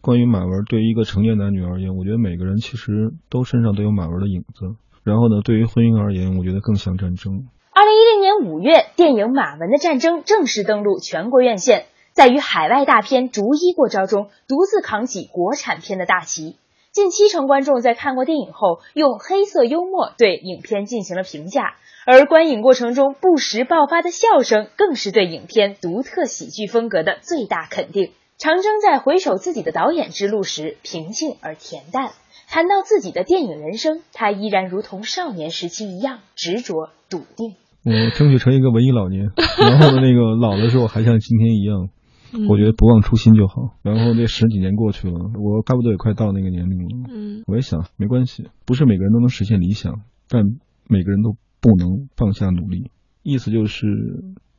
[0.00, 4.76] 关于马文，对于一个成年男女而言，我觉得每个人其实都身上都有马文的影子。
[5.04, 7.44] 然后呢，对于婚姻而言，我觉得更像战争。
[7.74, 11.84] 二零一零年五月，电影《马文的战争》正式登陆全国院线。
[12.12, 16.56] 在与海外大片逐一过招中，独自扛起国产片的大旗。
[16.92, 28.12] 近七成观众在看过电影后，用黑色幽默对影片进行了评价，而观影过程中不时爆发的笑声，更是对影片独特喜剧风格的最大肯定。
[28.36, 32.10] 长征在回首自己的导演之路时，平静而恬淡。
[32.48, 37.54] 谈到自己的电影人生，他依然如同少年时期一样执着笃定。
[37.84, 41.88] 我争取成一个文艺老年，然后，那个老的时候还像今天一样。
[42.48, 43.76] 我觉得不忘初心就好。
[43.82, 47.08] 然后这十几年过去了，我差不多也快到那个年龄了。
[47.10, 50.42] 嗯，我也想没关系，不是每个人都能实现理想，但
[50.88, 52.90] 每个人都不能放下努力。
[53.22, 53.86] 意思就是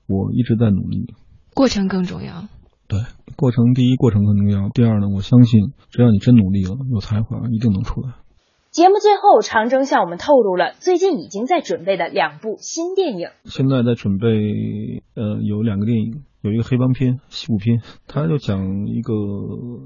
[0.07, 1.13] 我一直在努力，
[1.53, 2.47] 过程更重要。
[2.87, 2.99] 对，
[3.35, 4.69] 过程第一，过程更重要。
[4.69, 8.13] 第二呢，我相信只要你真努力了，有才华，一定能出来。
[8.71, 13.29] 节目最后，长征向我们透露了最近已经在准备的两部新电影。
[13.45, 19.13] 现在在准备，呃，有两个电影，有一个黑帮片、西部片，他就讲一个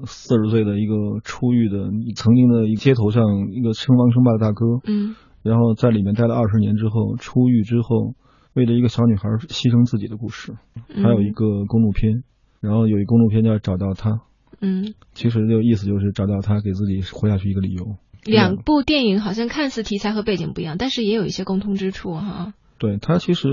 [0.06, 8.14] 四十岁的一个出狱的，曾经的一街头上一个称王称霸的大哥，嗯，然后在里面待了二十年之后，出狱之后，
[8.54, 10.52] 为了一个小女孩牺牲自己的故事。
[10.88, 12.24] 还有一个公路片，
[12.60, 14.20] 然后有一公路片叫找到他，
[14.60, 17.96] 嗯，其实就意思就是找到他，给自己活下去一个理由。
[18.24, 22.52] 两部电影好像看似题材和背景不一样，但是也有一些共通之处哈。
[22.78, 23.48] 对他其实，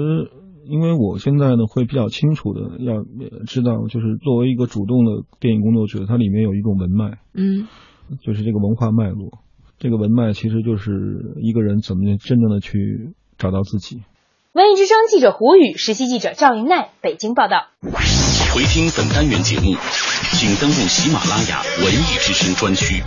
[0.68, 3.04] 因为我现在呢会比较清楚的要
[3.46, 7.68] 知道，就是作为一个主动的电影工作者，它里面有一种文脉，嗯，
[8.22, 9.40] 就是这个文化脉络。
[9.78, 14.04] 这个文脉其实就是一个人怎么真正的去找到自己。
[14.54, 17.68] 文艺之声记者胡宇，实习记者赵云奈，北京报道。
[18.54, 19.76] 回听本单元节目，
[20.32, 23.04] 请登录喜马拉雅文艺之声专区。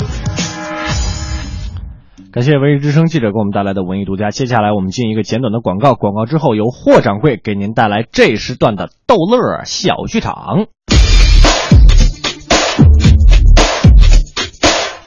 [2.31, 4.31] 感谢文艺之声记者给我们带来的文艺独家。
[4.31, 10.67] 接下来我们进一个简短的广告，广告之后由霍掌柜给您带来这时段的逗乐小剧场。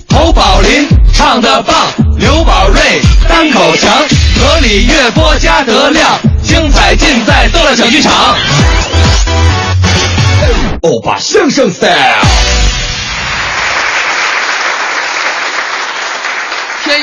[0.10, 1.76] 侯宝林唱的棒，
[2.18, 2.82] 刘宝瑞
[3.30, 3.92] 单口强，
[4.40, 8.12] 河里月波加德亮，精彩尽在逗乐小剧场。
[10.82, 12.71] 欧巴相声 style。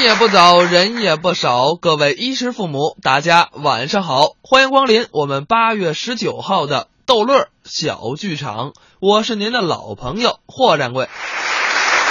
[0.02, 11.08] 也不早，人也不少，各位衣食父母，大家晚上好，欢迎光临我们八月十九号的逗乐小剧场，我是您的老朋友霍掌柜。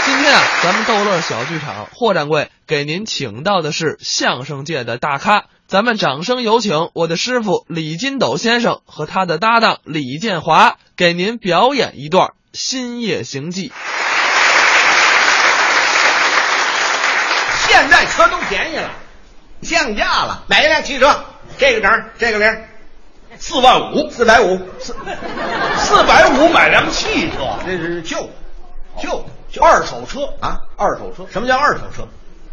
[0.06, 13.70] 今天啊，咱们逗乐小剧场，霍掌柜给您请到的是相声界的大咖，咱们掌声有请我的师傅李金斗先生和他的搭档李建华，给您表演一段《新夜行记》。
[17.88, 18.90] 现在车都便宜了，
[19.62, 20.44] 降价了。
[20.48, 21.24] 买一辆汽车，
[21.58, 22.64] 这个整，这个零，
[23.38, 24.94] 四万五，四百五，四
[25.78, 28.30] 四百五买辆汽车，这是旧，
[29.02, 29.24] 旧
[29.62, 31.26] 二手车啊，二手车。
[31.32, 32.06] 什么叫二手车？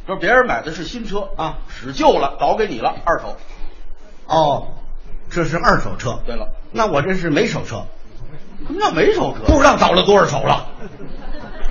[0.06, 3.36] 就是别人买的是新车啊，使旧了，倒给你了，二手。
[4.26, 4.68] 哦，
[5.32, 6.20] 这是二手车。
[6.24, 7.82] 对了，那我这是没手车。
[8.68, 9.52] 什么叫没手车？
[9.52, 10.68] 不知道倒了多少手了。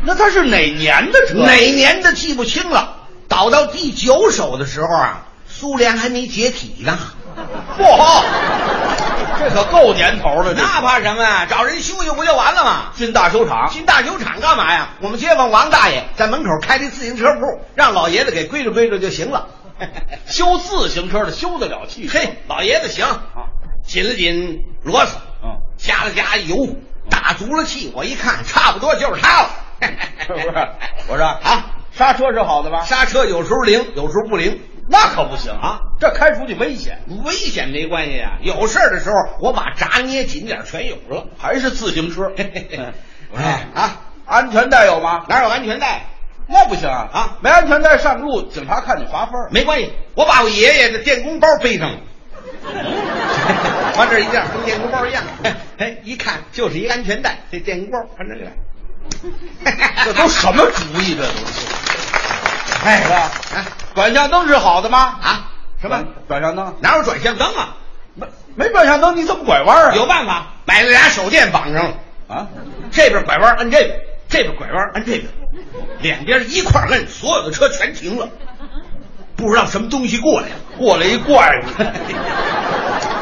[0.04, 1.36] 那他是哪年的车？
[1.46, 3.00] 哪年的记不清了。
[3.28, 6.98] 倒到第九手的时候啊，苏联还没解体呢。
[7.78, 8.24] 嚯，
[9.40, 10.54] 这可够年头了。
[10.54, 11.48] 那怕什么呀？
[11.50, 12.92] 找人修修不就完了吗？
[12.96, 14.90] 进大修厂，进大修厂干嘛呀？
[15.02, 19.48] 我们街坊王大爷在门口开的自行车铺，让老爷子给归置归置就行了。
[20.28, 22.20] 修自行车的修得了汽车？
[22.20, 23.50] 嘿，老爷子行啊，
[23.84, 26.68] 紧了紧螺丝，嗯，加了加油，
[27.10, 29.50] 打足了气，我一看，差不多就是他了。
[30.28, 30.70] 不是，
[31.08, 31.66] 我说啊，
[31.96, 32.82] 刹车是好的吧？
[32.84, 35.80] 刹车有时候灵，有时候不灵，那可不行啊！
[36.00, 38.40] 这开出去危险，危险没关系啊。
[38.42, 41.28] 有事儿的时候，我把闸捏紧点，全有了。
[41.38, 42.32] 还是自行车。
[43.36, 45.26] 哎啊，安全带有吗？
[45.30, 46.08] 哪有安全带？
[46.48, 47.08] 那不行啊！
[47.14, 49.34] 啊，没安全带上路，警察看你罚分。
[49.52, 51.98] 没关系，我把我爷爷的电工包背上了。
[53.98, 55.24] 往这一样，跟电工包一样。
[55.78, 58.52] 哎，一看就是一安全带，这电工包，反正这个。
[60.06, 61.16] 这都什么主意？
[61.16, 61.68] 这都是。
[62.86, 63.16] 哎，是吧？
[63.56, 63.66] 啊，
[63.96, 65.18] 转向灯是好的吗？
[65.22, 65.50] 啊？
[65.82, 66.76] 什么转向灯？
[66.82, 67.78] 哪有转向灯啊？
[68.16, 69.96] 没没转向灯，你怎么拐弯啊？
[69.96, 71.94] 有办法，摆了俩手电绑上了。
[72.28, 72.48] 啊，
[72.92, 74.00] 这边拐弯按这边，
[74.30, 75.26] 这边拐弯按这边，
[76.02, 78.30] 两边一块摁，所有的车全停了。
[79.36, 81.64] 不知道什么东西过来了，过来一怪物。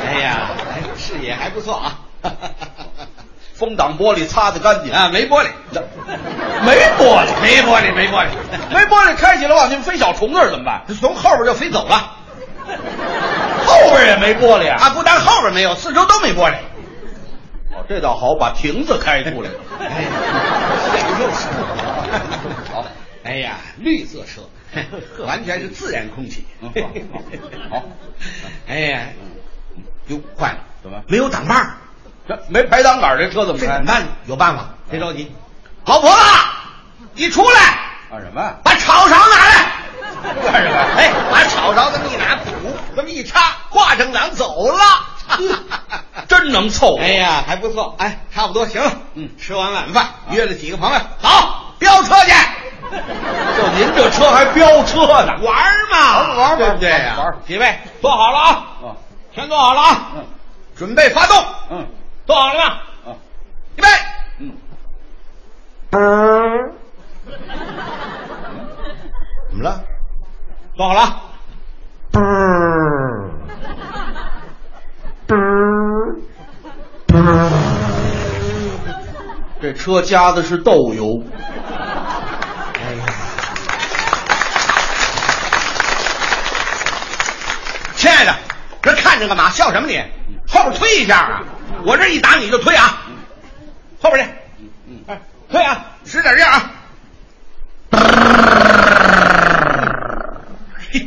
[0.06, 0.50] 哎呀，
[0.98, 2.00] 视野还不错啊。
[3.62, 5.48] 风挡玻璃擦的干净啊， 没玻璃，
[6.66, 8.30] 没玻璃，没玻璃， 没玻璃，
[8.74, 10.82] 没玻璃，开起来往前飞小虫子怎么办？
[11.00, 12.16] 从后边就飞走了，
[13.64, 14.78] 后边也没玻璃啊？
[14.82, 16.56] 啊，不但后边没有，四周都没玻璃。
[17.72, 19.56] 哦，这倒好，把亭子开出来了。
[19.80, 20.08] 哎，
[20.98, 22.74] 享受生活。
[22.74, 22.86] 好，
[23.24, 24.42] 哎呀，绿色车，
[25.24, 26.48] 完全是自然空气。
[27.70, 27.84] 好，
[28.68, 29.02] 哎呀，
[30.08, 31.78] 哟，坏了，怎么没有挡把？
[32.28, 33.68] 这没排挡杆，这车怎么开？
[33.68, 34.04] 怎么办？
[34.26, 35.32] 有办法，别着急。
[35.86, 36.18] 老婆子，
[37.16, 37.60] 你出来！
[38.12, 38.54] 干什么？
[38.64, 39.72] 把炒勺拿来。
[40.44, 40.78] 干什么？
[40.98, 42.52] 哎，把炒勺这么一拿，补
[42.96, 44.84] 这么一插，挂正档走了。
[46.28, 47.02] 真能凑合。
[47.02, 47.96] 哎呀，还不错。
[47.98, 48.92] 哎，差不多行了。
[49.16, 51.30] 嗯，吃完晚饭，约了几个朋友，走
[51.80, 52.32] 飙车去。
[52.92, 55.38] 就您这车还飙车呢？
[55.42, 55.56] 玩
[55.92, 57.16] 嘛，玩对不对呀？
[57.18, 57.34] 玩。
[57.48, 58.66] 几位坐好了啊？
[58.84, 58.96] 嗯，
[59.34, 60.08] 全坐好了啊？
[60.16, 60.26] 嗯，
[60.78, 61.46] 准备发动。
[61.70, 61.88] 嗯，
[62.32, 62.66] 坐好了吗？
[63.08, 63.12] 啊，
[63.76, 63.88] 预备。
[65.92, 66.72] 嗯。
[69.50, 69.84] 怎么了？
[70.78, 71.12] 坐好了啊。
[79.62, 81.22] 这车加的是豆油。
[81.36, 83.06] 哎呀，
[87.98, 88.34] 亲爱的，
[88.82, 89.50] 这看着干嘛？
[89.50, 90.02] 笑什么你？
[90.48, 91.44] 后边推一下啊！
[91.84, 93.02] 我这一打你就推啊！
[94.02, 96.72] 后边去，哎，推啊，使点劲啊！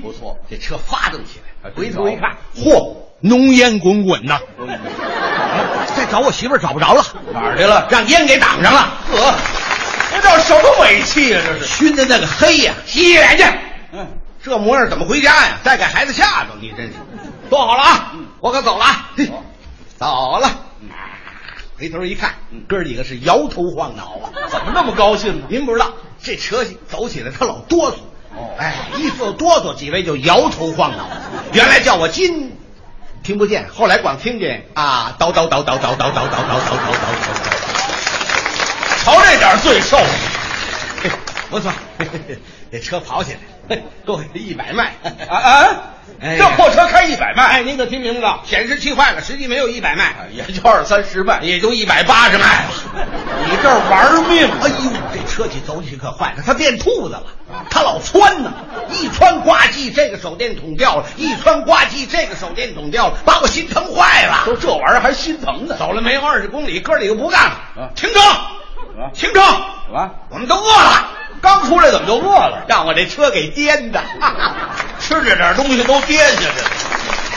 [0.02, 4.38] 不错，这车发动起来，回头一看，嚯，浓烟滚滚呐！
[5.96, 7.86] 再找我媳妇儿找不着了，哪儿去了？
[7.90, 8.80] 让烟给挡上了。
[9.12, 9.34] 呵，
[10.10, 11.42] 这叫什么尾气啊？
[11.46, 12.74] 这是熏的那个黑呀！
[12.86, 13.44] 洗脸去。
[13.92, 14.06] 嗯，
[14.42, 15.58] 这模样怎么回家呀？
[15.62, 16.94] 再给孩子吓着，你真是。
[17.48, 19.10] 坐好了啊，我可走了啊。
[19.99, 20.51] 走了。
[21.76, 22.34] 回头一看，
[22.68, 24.30] 哥几个是摇头晃脑啊！
[24.49, 25.47] 怎么那么高兴呢？
[25.49, 25.92] 您不知道，
[26.22, 27.97] 这车走起来他老哆嗦。
[28.36, 31.09] 哦，哎，一说哆嗦，几位就摇头晃脑。
[31.53, 32.57] 原来叫我金，
[33.24, 37.45] 听不见，后来光听见啊，叨叨叨叨叨叨叨叨叨叨叨叨叨。
[39.05, 39.99] 瞧这点罪受，
[41.51, 41.72] 不错，
[42.70, 43.36] 这车跑起
[43.68, 44.95] 来，够一百迈
[45.28, 45.93] 啊啊！
[46.20, 48.40] 这破车开一百迈，哎，您可听明白了？
[48.44, 52.64] 显示器坏了，实际没有一百迈，也就二三十迈，也就一百八十迈。
[53.46, 54.48] 你这玩命！
[54.62, 57.22] 哎呦，这车体走起可坏了，它变兔子了，
[57.68, 58.52] 它老窜呢，
[58.90, 64.44] 一窜呱唧，这个手电筒掉了；一窜呱唧，这个手电筒掉了，把我心疼坏了。
[64.46, 65.76] 都这玩意儿还心疼呢？
[65.78, 68.20] 走了没有二十公里，哥几个不干了，停车！
[69.12, 69.40] 停车！
[70.30, 71.11] 我们都饿了。
[71.45, 72.64] 刚出来怎么就饿了？
[72.66, 74.03] 让我这车给颠的，
[74.99, 76.55] 吃这点东西都颠下去了。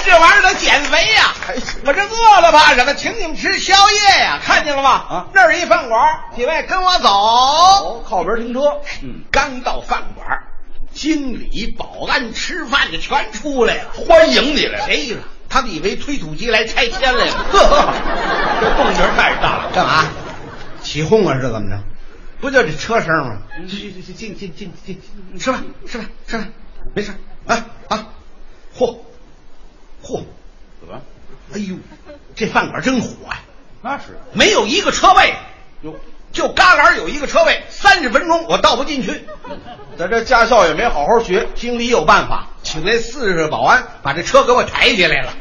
[0.06, 1.34] 这玩意儿得减肥呀！
[1.86, 2.94] 我这饿了怕什么？
[2.94, 4.40] 请你们吃宵夜呀！
[4.42, 4.90] 看见了吗？
[4.92, 6.00] 啊，那儿一饭馆，
[6.34, 7.10] 几位跟我走。
[7.10, 8.62] 哦，靠边停车。
[9.04, 10.26] 嗯，刚到饭馆，
[10.94, 14.86] 经理、保安吃饭的全出来了，欢迎你来了。
[14.86, 15.18] 哎呀，
[15.50, 17.34] 他们以为推土机来拆迁来了。
[17.52, 17.94] 呵，
[18.62, 19.72] 这动静太大了。
[19.76, 20.06] 干嘛？
[20.82, 21.36] 起哄啊？
[21.36, 21.78] 是怎么着？
[22.40, 23.42] 不就这车声吗？
[23.68, 25.02] 进进进进进进，
[25.40, 26.52] 吃饭吃饭吃饭，
[26.94, 27.12] 没事
[27.48, 28.08] 啊啊！
[28.78, 28.98] 嚯
[30.04, 30.24] 嚯，
[30.80, 31.02] 怎么？
[31.54, 31.76] 哎呦，
[32.36, 33.40] 这饭馆真火呀！
[33.82, 35.34] 那是没有一个车位，
[35.82, 35.96] 哟，
[36.32, 39.24] 就旮旯有一个车位，三十分钟我倒不进去。
[39.98, 45.34] 在这驾校也没好好学，经理有办法，请那四十个保安把这车给我抬起来了，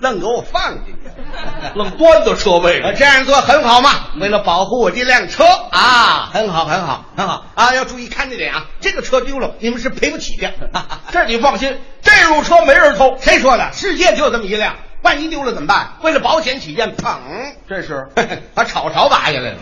[0.00, 1.10] 愣给我放进去。
[1.74, 3.90] 愣端到车位上，这样做很好嘛？
[4.20, 7.74] 为了保护我这辆车啊，很好，很好，很好啊！
[7.74, 10.52] 要注意看这点啊，这个车丢了，你们是赔不起的。
[11.12, 13.16] 这你放心， 这路车没人偷。
[13.20, 13.70] 谁说的？
[13.72, 14.74] 世界就这么一辆，
[15.06, 15.92] 万一丢了怎么办？
[16.02, 17.14] 为了保险起见，砰，
[17.68, 18.08] 这是
[18.54, 19.58] 把炒勺拔下来了。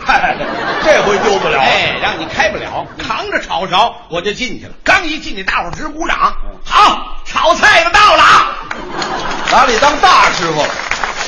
[0.83, 4.73] 这回丢不了哎，让你开不了，扛着炒勺我就进去了。
[4.83, 6.35] 刚一进去，大伙儿直鼓掌。
[6.65, 8.57] 好，炒菜的到了啊！
[9.51, 10.69] 把你当大师傅了。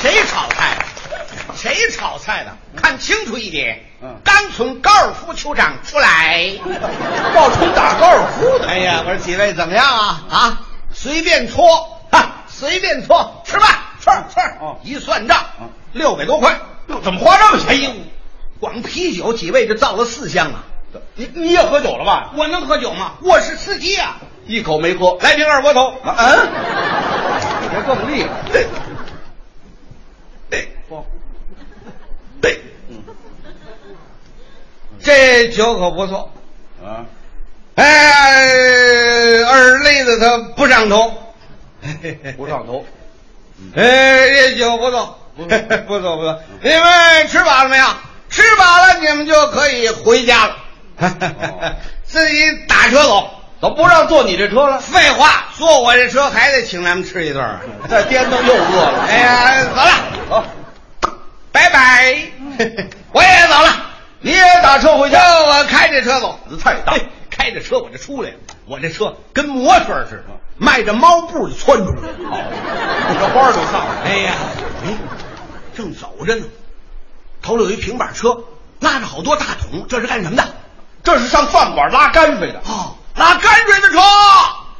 [0.02, 1.54] 谁炒菜的？
[1.54, 2.56] 谁炒菜的？
[2.74, 3.84] 看清楚一点。
[4.02, 6.52] 嗯刚从高尔夫球场出来，
[7.34, 8.66] 冒充打高尔夫的。
[8.66, 10.22] 哎呀，我说几位怎么样啊？
[10.28, 10.60] 啊，
[10.92, 14.40] 随便搓，啊，随便搓，吃饭，吃吃。
[14.60, 15.44] 哦，一算账，
[15.92, 16.58] 六百多块。
[17.02, 17.68] 怎么花这么钱？
[17.68, 17.90] 哎呦，
[18.60, 20.64] 光啤酒几位就造了四箱啊！
[21.14, 22.32] 你你也喝酒了吧？
[22.34, 23.12] 我能喝酒吗？
[23.22, 25.18] 我是司机啊，一口没喝。
[25.20, 25.92] 来瓶二锅头。
[26.02, 26.48] 嗯，
[27.60, 28.30] 你这更厉害。
[28.50, 28.66] 对，
[30.48, 30.68] 对，
[32.40, 33.02] 对，嗯，
[34.98, 36.30] 这酒可不错
[36.82, 37.04] 啊。
[37.74, 41.12] 哎，二累子他不上头，
[42.36, 42.84] 不上头。
[43.74, 46.40] 哎，这酒不错，不错不错。
[46.62, 47.86] 你们吃饱了没有？
[48.30, 50.56] 吃饱了，你们就可以回家了。
[52.04, 53.30] 自己打车走，
[53.60, 54.78] 怎么不让坐你这车了？
[54.80, 57.58] 废话，坐我这车还得请咱们吃一顿。
[57.88, 59.06] 这颠腾又饿了。
[59.08, 60.44] 哎呀，走了，
[61.00, 61.12] 走，
[61.52, 62.18] 拜拜。
[63.12, 63.86] 我也走了，
[64.20, 65.40] 你也打车回家？
[65.40, 66.38] 我开着车走。
[66.62, 66.94] 太大，
[67.30, 68.36] 开着车我就出来了。
[68.66, 72.08] 我这车跟摩托似的，迈着猫步就窜出来了。
[72.30, 74.10] 哦，这花都上来。
[74.10, 74.32] 哎呀，
[74.84, 74.94] 哎，
[75.76, 76.44] 正走着呢，
[77.42, 78.36] 头里有一平板车，
[78.80, 80.44] 拉着好多大桶，这是干什么的？
[81.02, 82.60] 这是上饭馆拉泔水的。
[82.66, 84.00] 哦，拉泔水的车，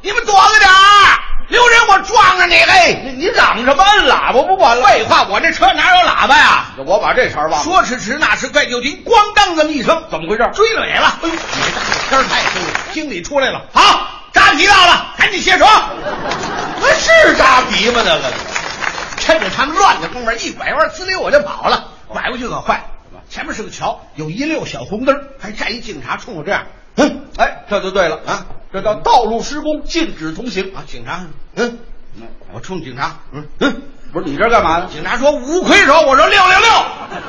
[0.01, 2.55] 你们躲着点儿，留人我撞着你！
[2.55, 3.83] 嘿，你你嚷什么？
[3.83, 4.85] 摁喇叭不管了？
[4.85, 6.65] 废话，我这车哪有喇叭呀？
[6.85, 7.63] 我把这茬忘了。
[7.63, 10.49] 说时迟，那时快，就听咣当这么一声，怎么回事？
[10.53, 11.17] 追尾了！
[11.23, 11.35] 哎呦，
[12.09, 13.61] 天太黑了，经理出来了。
[13.73, 14.07] 好，
[14.49, 15.65] 扎皮到了，赶紧卸车。
[16.81, 18.01] 那是扎鼻吗？
[18.03, 18.33] 那个，
[19.17, 21.89] 趁着他们乱的功夫，一拐弯，滋溜我就跑了。
[22.07, 22.89] 拐过去可坏，
[23.29, 26.65] 前面是个桥，有一溜小红灯，还站一警察冲我这样。
[26.95, 30.81] 嗯，哎，这就对了啊，这叫道路施工，禁止通行啊。
[30.87, 31.77] 警察，嗯，
[32.51, 34.89] 我冲警察，嗯嗯，不是你这干嘛呢？
[34.91, 36.71] 警察说五魁首，我说六六六，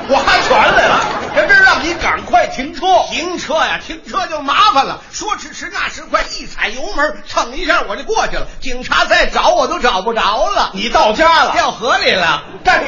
[0.08, 0.98] 划拳来了。
[1.34, 5.02] 这这让你赶快停车，停车呀，停车就麻烦了。
[5.12, 8.46] 说时迟，那时快，一踩油门，蹭一下我就过去了。
[8.60, 10.70] 警察再找我都找不着了。
[10.72, 12.44] 你到家了，掉河里了。
[12.64, 12.86] 站住！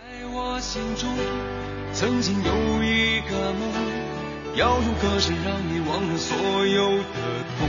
[0.00, 1.08] 在我心中，
[1.92, 3.72] 曾经有一个梦，
[4.56, 6.36] 要用歌声让你忘了所
[6.66, 7.04] 有的
[7.60, 7.68] 痛。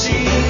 [0.00, 0.49] 心。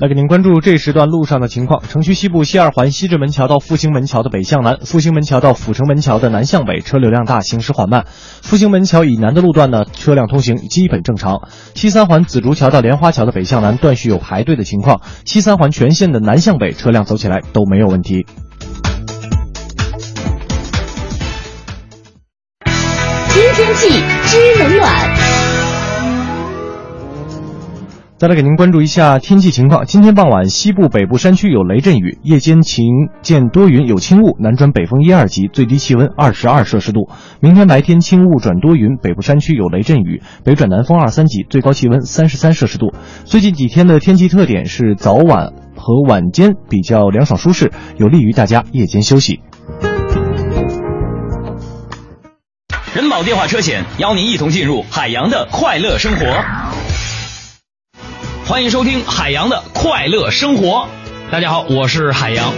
[0.00, 1.82] 来给您关注这时段路上的情况。
[1.86, 8.06] 城区西部西二环西直门桥到复兴门桥的北向南，复兴门桥到阜成门桥的南向北车流量大，行驶缓慢。
[8.08, 11.50] 复兴门桥以南的路段呢，车辆通行基本正常。
[11.74, 18.24] 西三环紫竹桥到莲花桥的北向南段续有排队的情况，西三环全线的南向北车辆走起来都没有问题。
[22.64, 25.19] 知天气，知冷暖。
[28.20, 29.86] 再来给您关注一下天气情况。
[29.86, 32.84] 今天傍晚，西部北部山区有雷阵雨，夜间晴
[33.22, 37.08] 见多云有轻雾，南转北风一二级，最低气温二十二摄氏度。
[37.40, 42.92] 明天白天轻雾转多云，北部山区有雷阵雨，北转南风二三级，最高气温三十三摄氏度。
[43.24, 49.40] 最近几天的天气特点是早晚和晚间比较凉爽舒适，有利于大家夜间休息。
[52.92, 56.69] 人保电话车险邀您一同进入海洋的快乐生活。
[58.46, 60.88] 欢迎收听海洋的快乐生活。
[61.30, 62.52] 大家好，我是海洋。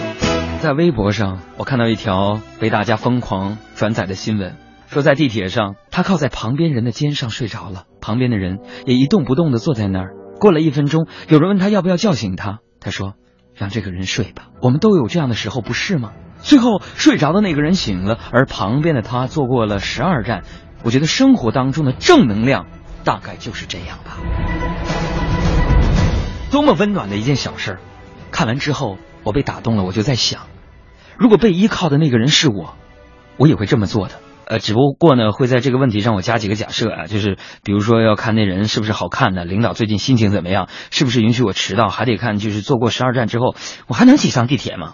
[0.61, 4.57] 在微博上，我看到一条被大家疯狂转载的新闻，
[4.89, 10.15] 说在地铁上，他靠在旁边人的肩上睡着了，旁边的人也一动不动地坐在那儿。
[10.41, 13.15] 过了一分钟，有人问他要不要叫醒他，他说
[13.55, 20.43] ：“让这个人睡吧，我们都有这样的时候，不是吗？”最后睡着的那个人醒了，而旁边的他坐过了十二站。
[20.83, 22.67] 我觉得生活当中的正能量
[23.05, 24.19] 大概就是这样吧。
[26.53, 27.81] 多么温暖的一件小事儿！
[28.31, 29.85] 看完之后，我被打动了。
[29.85, 30.43] 我就在想，
[31.17, 32.75] 如果被依靠的那个人是我，
[33.39, 34.17] 我也会这么做的。
[34.45, 43.57] 呃，只不过呢，会在这个问题上我加几个假设啊，就是比如说要看那人是不是好看的，领导最近心情怎么样，是不是允许我迟到，还得看就是坐过十二站之后，
[43.87, 44.93] 我还能挤上地铁吗？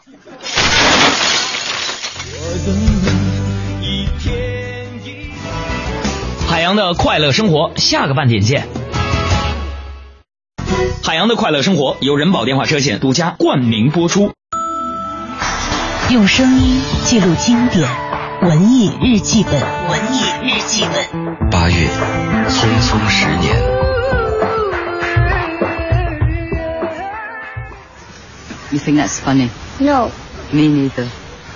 [6.48, 8.68] 海洋的快乐生活，下个半点见。
[11.02, 14.32] 海洋的快乐生活由人保电话车险独家冠名播出。
[16.10, 17.88] 用声音记录经典，
[18.42, 21.50] 文艺日记本，文艺日记本。
[21.50, 21.88] 八月，
[22.48, 23.56] 匆匆十年。
[28.70, 29.48] You think that's funny?
[29.78, 30.10] No,
[30.50, 31.06] Me neither.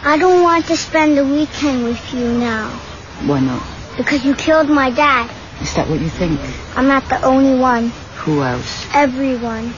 [0.05, 2.69] I don't want to spend the weekend with you now.
[3.25, 3.63] Why not?
[3.97, 5.31] Because you killed my dad.
[5.63, 6.39] Is that what you think?
[6.77, 7.91] I'm not the only one.
[8.25, 8.87] Who else?
[8.93, 9.73] Everyone.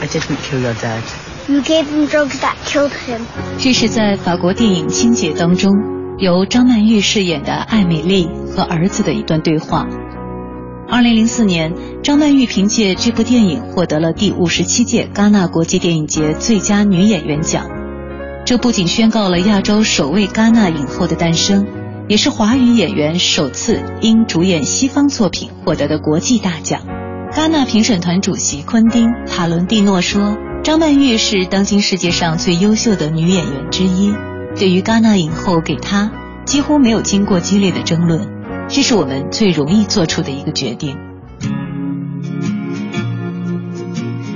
[0.00, 1.02] I didn't kill your dad.
[1.48, 3.22] You gave him drugs that killed him.
[3.58, 5.72] 这是在法国电影《清洁》当中，
[6.18, 9.86] 由张曼玉饰演的艾美丽和儿子的一段对话。
[10.88, 17.66] 二零零四年，张曼玉凭借这部电影获得了第五十七届戛纳国际电影节最佳女演员奖。
[18.44, 21.66] 这不仅宣告了亚洲首位戛纳影后的诞生，
[22.08, 26.99] 也是华语演员首次因主演西方作品获得的国际大奖。
[27.40, 34.12] 戛纳评审团主席昆汀·塔伦蒂诺说：“张曼玉是当今世界上最优秀的女演员之一。
[34.54, 36.12] 对于戛纳影后给她，
[36.44, 38.28] 几乎没有经过激烈的争论，
[38.68, 40.98] 这是我们最容易做出的一个决定。”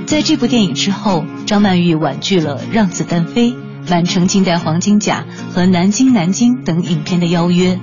[0.07, 3.51] 在这部电影之后，张曼玉婉拒了《让子弹飞》
[3.87, 7.79] 《满城尽带黄金甲》和《南京南京》等影片的邀约，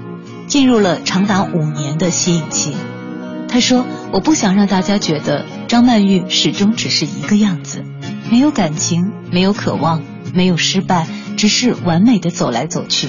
[0.49, 2.75] 进入了长达五年的息影期。
[3.53, 7.85] 她说：“我不想让大家觉得张曼玉始终只是一个样子，
[8.31, 10.03] 没有感情，没有渴望，
[10.33, 11.07] 没有失败，
[11.37, 13.09] 只是完美的走来走去。”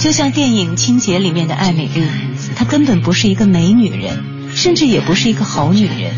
[0.00, 2.02] 就像电影《清洁》里面的艾美丽，
[2.56, 6.14] 她根本不是一个美女人，甚至也不是一个好女人，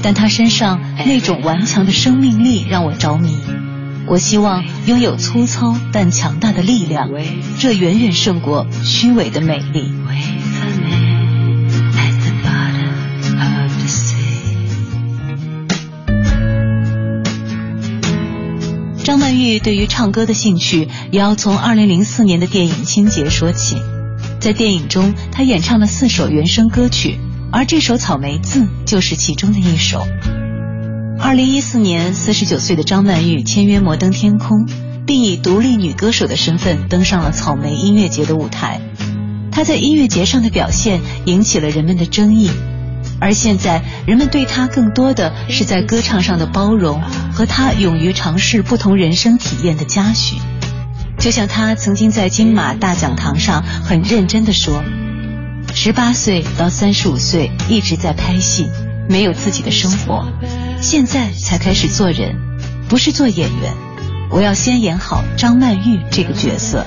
[0.00, 3.36] 但她身上那种顽强的生命力让我着迷。
[4.06, 7.10] 我希望拥有粗糙但强大的力量，
[7.58, 9.92] 这远远胜过虚伪的美丽。
[19.14, 23.76] 张曼玉对于唱歌的兴趣，也要从2004年的电影《清洁》说起。
[24.40, 27.20] 在电影中，她演唱了四首原声歌曲，
[27.52, 30.04] 而这首《草莓字》就是其中的一首。
[31.20, 34.66] 2014年，49岁的张曼玉签约摩登天空，
[35.06, 38.80] 并以独立女歌手的身份登上了草莓音乐节的舞台。
[39.52, 42.50] 她在音乐节上的表现引起了人们的争议。
[43.20, 47.00] 而现在，人们对他更多的是在歌唱上的包容
[47.32, 50.36] 和他勇于尝试不同人生体验的嘉许。
[51.18, 54.82] 就像他曾经在金马大讲堂上很认真的说
[55.72, 58.66] ：“十八岁到三十五岁一直在拍戏，
[59.08, 60.26] 没有自己的生活，
[60.80, 62.36] 现在才开始做人，
[62.88, 63.72] 不是做演员。
[64.30, 66.84] 我要先演好张曼玉这个角色。”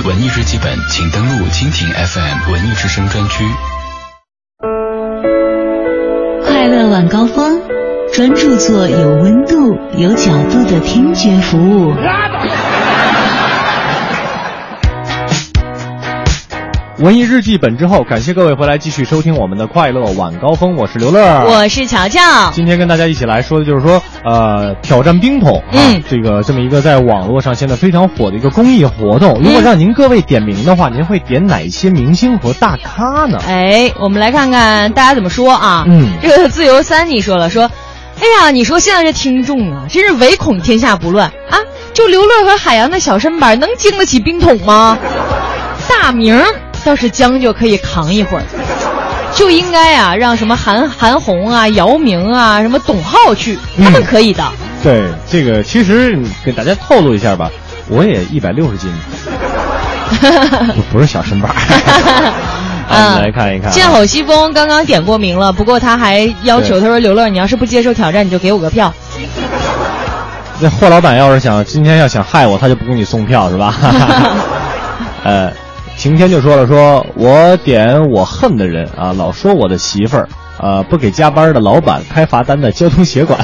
[0.00, 3.44] 文艺日记本，请登录蜻蜓 FM 文艺之声专区。
[6.44, 7.60] 快乐晚高峰，
[8.12, 11.92] 专注做有温度、有角度的听觉服务。
[17.02, 22.20] 文艺日记本之后，感谢各位回来继续收听我们的快乐晚高峰，我是刘乐，我是乔乔。
[22.52, 29.40] 今天跟大家一起来说的就是说，呃，挑战冰桶啊，嗯，这个这么一个在网络上现在非常火的一个公益活动。
[29.42, 33.36] 如果让您各位点名的话，您会点哪些明星和大咖呢？
[33.48, 35.84] 哎，我们来看看大家怎么说啊。
[35.88, 37.68] 嗯，这个自由三你说了说，
[38.20, 41.58] 哎呀，你说现在这听众啊，真是唯恐天下不乱啊！
[41.92, 44.96] 就刘乐和海洋的小身板能经得起冰桶吗？
[45.88, 46.40] 大名。
[46.84, 48.44] 倒是将就可以扛一会儿，
[49.34, 54.44] 就应该啊，让什么韩韩红啊、姚明啊、什么董浩去，他们可以的。
[54.82, 57.50] 对，这个其实给大家透露一下吧，
[57.88, 58.92] 我也一百六十斤，
[60.92, 61.50] 不是小身板。
[62.90, 63.70] 啊，来看一看。
[63.70, 68.92] 剑吼西风刚刚点过名了，不过他还要求他说：“刘乐，你要是不接受挑战，你就给我个票。”
[70.60, 73.74] 那霍老板要是想今天要想害我，他就不给你送票是吧？
[75.24, 75.50] 呃。
[76.02, 83.38] 晴天就说了，说我点我恨的人啊，老说我的媳妇儿，呃，不给加班的老板，开罚单的交通协管。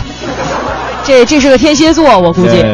[1.07, 2.65] 这这是个天蝎座，我估计。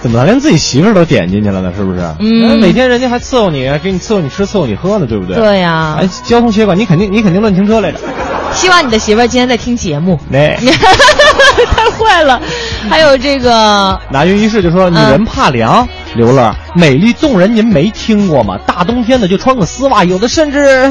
[0.00, 1.72] 怎么了连自己媳妇儿都点进去了呢？
[1.76, 2.00] 是不是？
[2.18, 2.58] 嗯。
[2.58, 5.36] 每天人家还伺候你，给你伺候你吃，伺候你喝呢，对不对？
[5.36, 5.96] 对呀。
[6.00, 7.98] 哎，交通协管，你肯定你肯定乱停车来着。
[8.52, 10.18] 希望你的媳妇儿今天在听节目。
[10.28, 10.56] 那。
[10.58, 12.40] 太坏了。
[12.90, 13.96] 还有这个。
[14.10, 18.58] 拿云一世就说：“女人怕凉。”刘乐，美丽动人，您没听过吗？
[18.66, 20.90] 大冬天的就穿个丝袜，有的甚至……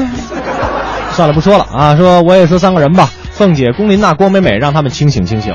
[1.12, 1.96] 算了，不说了啊。
[1.96, 5.52] 说我也说三个人吧，凤姐、龚琳娜、郭美美，让他们清醒清醒。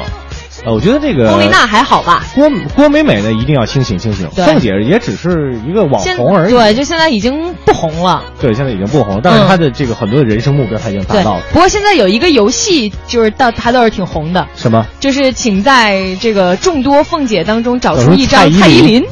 [0.65, 2.23] 呃，我觉得这个龚琳娜还好吧？
[2.35, 4.29] 郭郭美美呢，一定要清醒清醒。
[4.29, 6.53] 凤姐也只是一个网红而已。
[6.53, 8.23] 对，就现在已经不红了。
[8.39, 11.41] 对，现在已经不红了，但是她的这个很多的人生目标，她已经达到了。
[11.51, 14.47] 不过现在有一个游戏，就是到她倒是挺红的。
[14.55, 14.85] 什么？
[15.01, 19.05] 就是请在这个众多凤姐当中找出一张蔡依林。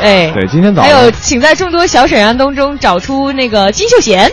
[0.00, 4.30] 哎， 对，今天早上还有，请在众多小沈阳当中找出那个金秀贤。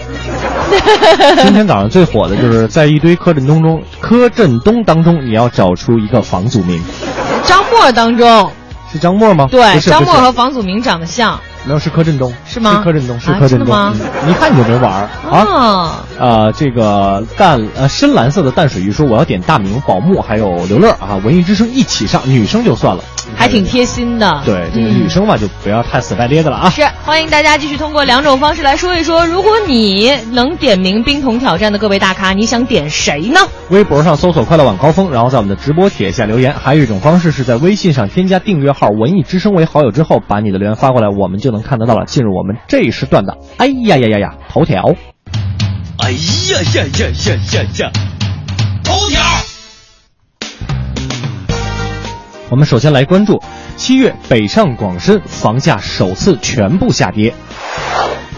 [1.42, 6.82] 今天早上最火的就是在一堆柯震东中，柯震东当中，你要找出一个房祖名。
[7.46, 8.52] 张默当中
[8.92, 9.48] 是张默吗？
[9.50, 11.40] 对，张默和房祖名长得像。
[11.66, 12.78] 没有，是柯震东，是吗？
[12.78, 13.68] 是柯震东，是柯震东。
[13.68, 13.94] 吗？
[14.28, 16.04] 一看你就没玩啊。
[16.20, 23.04] 呃，这个淡呃深蓝色的淡水鱼说我要点大明、宝木还有刘乐啊，文艺之声一起上，女生就算了。
[23.36, 26.70] 还挺贴心的，对这个女生嘛，就不要太死白咧的了啊！
[26.70, 33.42] 是，欢迎大家继续通过两种方式来说一说，如果你能点名冰桶挑战的各位大咖，你想点谁呢？
[33.70, 36.54] 微博上搜索“快乐晚高峰”，然后在我们的直播帖下留言。
[36.54, 42.06] 还有一种方式是在微信上添加订阅号“文艺之声”为好友之后，把你的留言发过来，我们就能看得到了。
[42.06, 44.96] 进入我们这一时段的，哎呀呀呀呀，头条！
[46.00, 47.92] 哎呀呀呀呀呀呀，
[48.84, 49.26] 头条！
[52.50, 53.42] 我们首先来关注
[53.76, 57.34] 七月北上广深房价首次全部下跌。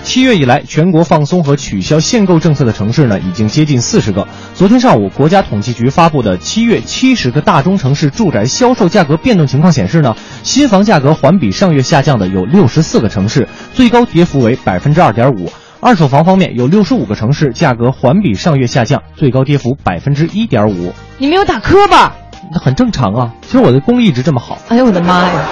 [0.02, 4.28] 七月以来，全国放松和取消限购政策的城市呢，已经接近四十个。
[4.56, 15.52] 昨天上午，国家统计局发布的七月七十个大中城市住宅销售价格变动情况显示呢，新房价格环比上月下降的有六十四个城市，最高跌幅为百分之二点五。
[15.80, 20.92] 二手房方面，有六十五个城市价格环比上月下降，最高跌幅百分之一点五。
[21.20, 22.16] 你没有打磕吧？
[22.52, 24.58] 那很正常啊，其实我的功力一直这么好。
[24.70, 25.46] 哎呦我的妈呀！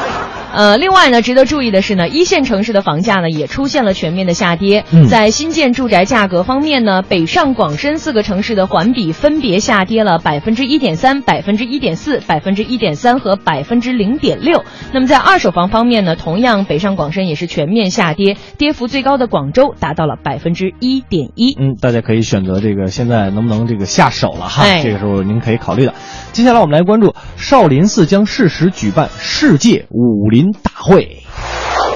[0.54, 4.86] 呃，另外呢，值得注意的是呢，一线城市的房价呢也出现了全面的下跌。
[4.92, 14.64] 嗯在新建住宅价格方面呢，北上广深四个城市的环比分别下跌了百分之一点三、百分之一点四、百分之一点三和百分之零点六。
[14.94, 21.56] 那么在二手房方面呢，同样北上广深也是全面下跌，跌幅最高的广州达到了百分之一点一。
[21.60, 25.94] 嗯，大家可以选择这个现在能不能这个下手了哈，哎这个时候您可以考虑的。
[26.34, 31.24] 接下来我们来关注少林寺将适时举办世界武林大会。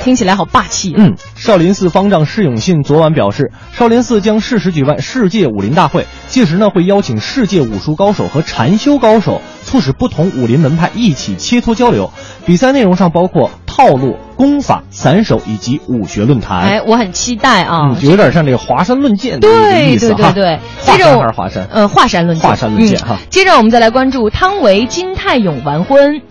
[0.04, 0.98] 听起来好霸气、啊。
[0.98, 12.12] 嗯，少林寺方丈释永信昨晚表示，少林寺将适时举办世界武林大会，届时呢会邀请世界武术高手和禅修高手，促使不同武林门派一起切磋交流。
[12.46, 13.52] 比赛内容上包括
[13.82, 16.60] 套路、功法、散手以及武学论坛。
[16.60, 17.96] 哎，我很期待啊！
[17.96, 20.32] 嗯，有点像这个华山论剑对意思哈。
[20.32, 21.68] 对对对，华山接着我还是华山？
[21.72, 23.18] 呃，华山论剑，华山论剑嗯哈。
[23.32, 26.22] 接着我们再来关注汤唯、金泰勇完婚。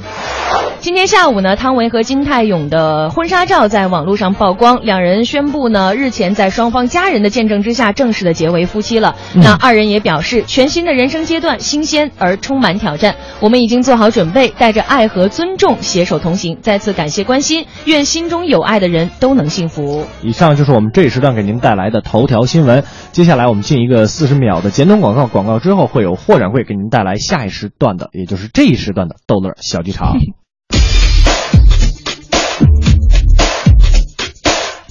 [0.81, 9.14] 今天下午呢，汤唯和金泰勇的婚纱照在网络上曝光，两人宣布呢，日前在双方家人的见证之下，正式的结为夫妻了。
[9.35, 16.56] 嗯那二人也表示，全新的人生阶段新鲜而充满挑战，我们已经做好准备，带着爱和尊重携手同行。
[16.62, 20.06] 再次感谢关心，愿心中有爱的人都能幸福。
[20.22, 22.84] 以上就是我们这一时段给您带来的头条新闻。
[23.12, 30.12] 接下来我们进一个四十秒的简短广告，广告之后会有霍掌柜给您带来下一时段的，也就是这一时段的逗乐小剧场。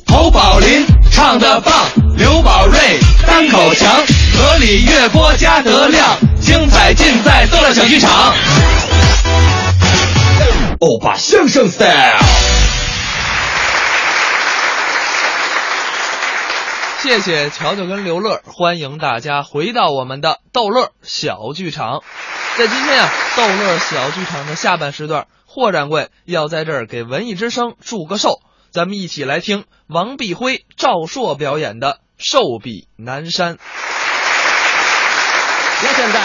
[0.07, 1.71] 侯宝林唱的棒，
[2.17, 2.79] 刘宝瑞
[3.27, 3.93] 单口强，
[4.33, 8.33] 河里月波加德亮，精彩尽在逗乐小剧场。
[10.81, 12.17] 欧巴相声 style。
[16.99, 22.01] 谢谢乔乔跟刘乐，欢迎大家回到我们的逗乐小剧场。
[22.57, 28.39] 在今天啊，逗乐小剧场的下半时段，霍掌柜要在这儿给文艺之声祝个寿，
[28.71, 31.87] 咱们一起来听王碧辉、赵硕表演的
[32.17, 33.55] 《寿比南山》。
[35.83, 36.21] 那现在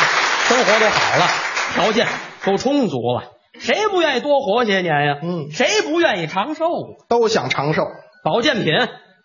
[0.46, 1.28] 生活都好了，
[1.74, 2.06] 条件
[2.44, 5.18] 都充足了，谁不愿意多活些年呀？
[5.22, 6.64] 嗯，谁不愿意长寿？
[7.08, 7.82] 都想长寿。
[8.24, 8.72] 保健品、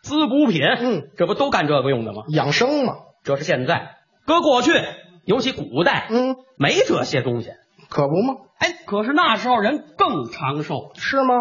[0.03, 2.23] 滋补品，嗯，这不都干这个用的吗？
[2.29, 2.93] 养生嘛，
[3.23, 3.95] 这是现在。
[4.25, 4.71] 搁过去，
[5.25, 7.49] 尤其古代，嗯，没这些东西，
[7.89, 8.35] 可不吗？
[8.59, 11.33] 哎，可是那时候人更长寿，是吗？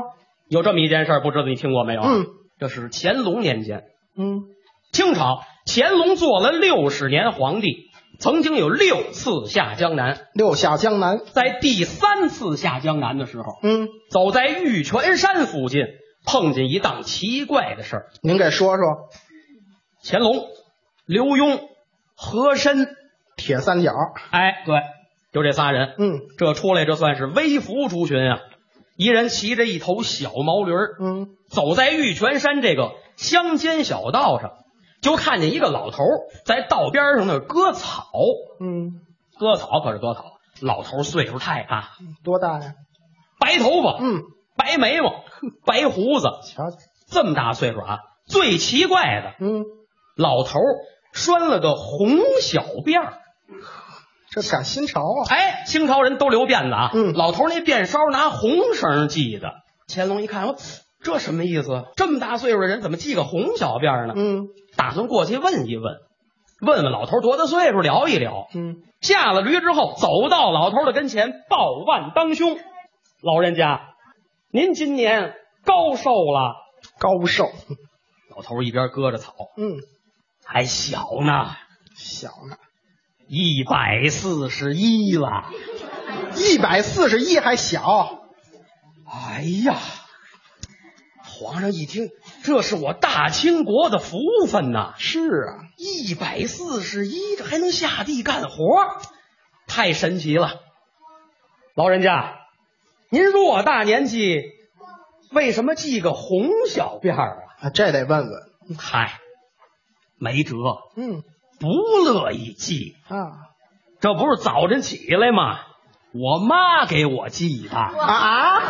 [0.48, 2.00] 有这么一件事儿，不知道你听过没有？
[2.02, 2.26] 嗯，
[2.58, 3.82] 这是乾隆年间，
[4.16, 4.44] 嗯，
[4.92, 7.87] 清朝乾隆做了六十年皇帝，
[8.18, 10.26] 曾经有六次下江南。
[10.34, 15.82] 六下江南，在第三次下江南的时候，嗯，走在玉泉山附近，
[16.26, 18.06] 碰见一档奇怪的事儿。
[18.20, 18.84] 您给说说。
[20.02, 20.46] 乾隆、
[21.06, 21.60] 刘墉、
[22.14, 22.88] 和珅，
[23.36, 23.92] 铁三角。
[24.30, 24.80] 哎，对，
[25.32, 25.94] 就这仨人。
[25.98, 28.38] 嗯，这出来这算是微服出巡啊。
[28.96, 34.52] 一人骑着一头小毛驴嗯，走在玉泉山这个乡间小道上，
[35.00, 38.10] 就看见一个老头儿在道边上那割草。
[38.60, 39.00] 嗯，
[39.38, 40.24] 割草可是割草，
[40.60, 41.90] 老头儿岁数太大，
[42.24, 42.74] 多大呀？
[43.38, 44.22] 白头发，嗯，
[44.56, 45.24] 白眉毛，
[45.64, 46.72] 白胡子，瞧，
[47.10, 47.98] 这么大岁数啊！
[48.26, 49.64] 最奇怪的，嗯，
[50.16, 50.64] 老头儿
[51.12, 53.18] 拴了个红小辫儿。
[54.30, 55.24] 这赶新潮啊！
[55.30, 56.90] 哎，清朝人都留辫子啊。
[56.92, 59.52] 嗯，老头儿那辫梢拿红绳系的。
[59.86, 60.56] 乾隆一看，我
[61.02, 61.84] 这什么意思？
[61.96, 64.14] 这么大岁数的人怎么系个红小辫儿呢？
[64.16, 65.98] 嗯，打算过去问一问，
[66.60, 68.48] 问问老头儿多大岁数，聊一聊。
[68.54, 72.58] 嗯，下了驴之后，走到老头儿的跟前，抱腕当胸。
[73.22, 73.94] 老人家，
[74.50, 75.34] 您今年
[75.64, 76.54] 高寿了？
[76.98, 77.50] 高寿。
[78.34, 79.78] 老头儿一边割着草，嗯，
[80.44, 81.50] 还小呢，
[81.94, 82.56] 小呢。
[83.26, 85.44] 一百四十一了，
[86.34, 88.22] 一百四十一还小。
[89.06, 89.76] 哎呀，
[91.38, 92.10] 皇上一听，
[92.42, 94.94] 这是我大清国的福分呐！
[94.98, 98.64] 是啊，一百四十一，这还能下地干活，
[99.68, 100.54] 太神奇了。
[101.76, 102.34] 老人家，
[103.10, 104.42] 您偌大年纪，
[105.30, 107.70] 为什么系个红小辫儿啊？
[107.70, 108.76] 这得问问。
[108.76, 109.20] 嗨，
[110.18, 110.56] 没辙。
[110.96, 111.22] 嗯。
[111.60, 111.68] 不
[112.04, 113.50] 乐意系啊，
[114.00, 115.58] 这不是早晨起来吗？
[116.14, 118.62] 我妈给我系的啊，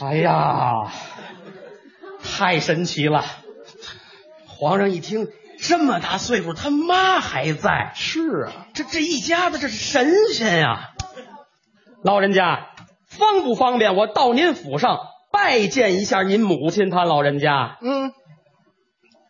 [0.00, 0.90] 哎呀，
[2.22, 3.24] 太神奇了！
[4.46, 5.28] 皇上一听，
[5.58, 7.92] 这么大岁数，他妈还在。
[7.94, 10.90] 是啊，这这一家子这是神仙呀！
[12.02, 12.68] 老人家，
[13.06, 14.98] 方不方便我到您府上
[15.32, 16.90] 拜见一下您母亲？
[16.90, 18.12] 他老人家，嗯，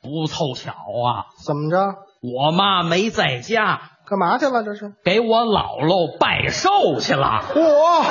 [0.02, 1.94] 不凑巧啊，怎么着？
[2.22, 4.64] 我妈没在家，干嘛去了？
[4.64, 7.44] 这是给我姥姥拜寿去了。
[7.54, 8.04] 嚯！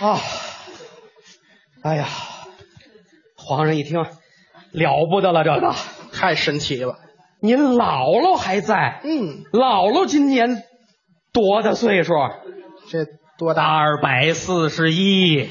[0.00, 0.18] 啊！
[1.82, 2.06] 哎呀，
[3.36, 4.04] 皇上一听，
[4.72, 5.74] 了不得了，这个
[6.12, 6.96] 太神奇了。
[7.40, 9.00] 您姥姥还在？
[9.04, 10.62] 嗯，姥姥今年
[11.32, 12.14] 多大岁数？
[12.90, 13.06] 这
[13.38, 13.64] 多大？
[13.64, 15.50] 二百四十一。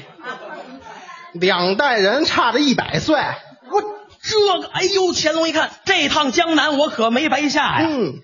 [1.32, 3.16] 两代人差着一百岁。
[3.16, 3.82] 我
[4.22, 7.88] 这个，哎呦，乾隆一看，这趟江南我可没白下呀。
[7.90, 8.14] 嗯，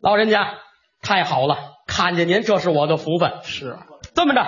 [0.00, 0.54] 老人家
[1.02, 1.56] 太好了，
[1.86, 3.32] 看见您，这是我的福分。
[3.42, 4.40] 是啊，这么着，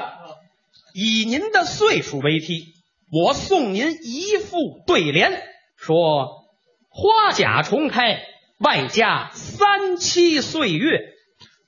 [0.94, 2.74] 以您的岁数为题，
[3.10, 4.56] 我送您一副
[4.86, 5.42] 对联，
[5.76, 6.46] 说
[6.88, 8.20] 花甲重开，
[8.58, 11.00] 外加三七岁月，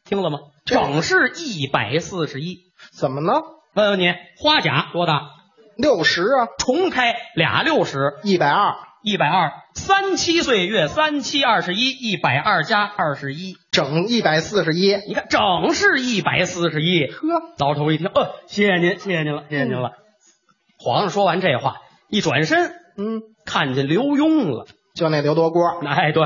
[0.04, 0.38] 听了吗？
[0.64, 2.72] 整是一百四十一。
[2.92, 3.42] 怎么了？
[3.74, 5.30] 问问你，花甲多大？
[5.76, 6.48] 六十啊。
[6.58, 8.74] 重开俩六十，一百二。
[9.02, 14.94] 一百二，三七岁月，三七二十一，一百二加二十一，整一百四十一。
[15.08, 17.08] 你看，整是一百四十一。
[17.08, 17.18] 呵，
[17.58, 19.88] 老头一听，呃，谢谢您，谢谢您了，谢谢您了。
[19.88, 19.98] 嗯、
[20.78, 25.80] 皇上说完这话，一转身，嗯，看见刘墉了，就那刘多锅。
[25.84, 26.22] 哎，对，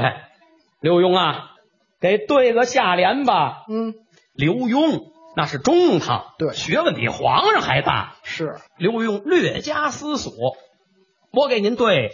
[0.82, 1.52] 刘墉啊，
[1.98, 3.64] 给对个下联吧。
[3.70, 3.94] 嗯，
[4.34, 8.16] 刘墉那是中堂，对，学问比皇上还大。
[8.22, 10.58] 是，刘墉略加思索，
[11.32, 12.10] 我给您对。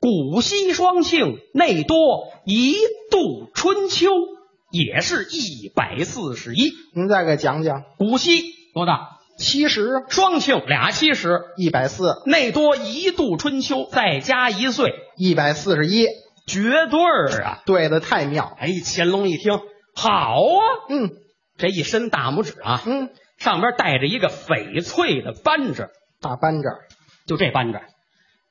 [0.00, 2.74] 古稀双庆，内多一
[3.10, 4.08] 度春秋，
[4.70, 6.72] 也是一百四十一。
[6.94, 9.18] 您再给讲讲，古稀多大？
[9.36, 9.90] 七十。
[10.08, 12.22] 双庆俩七十，一百四。
[12.24, 16.06] 内多一度春秋，再加一岁，一百四十一。
[16.46, 17.62] 绝对儿啊！
[17.66, 18.56] 对的太妙。
[18.58, 19.60] 哎，乾隆一听，
[19.94, 21.10] 好啊，嗯，
[21.58, 25.90] 这一伸大拇指啊，嗯，上边带着一个翡翠的扳指，
[26.22, 26.68] 大扳指，
[27.26, 27.80] 就这扳指。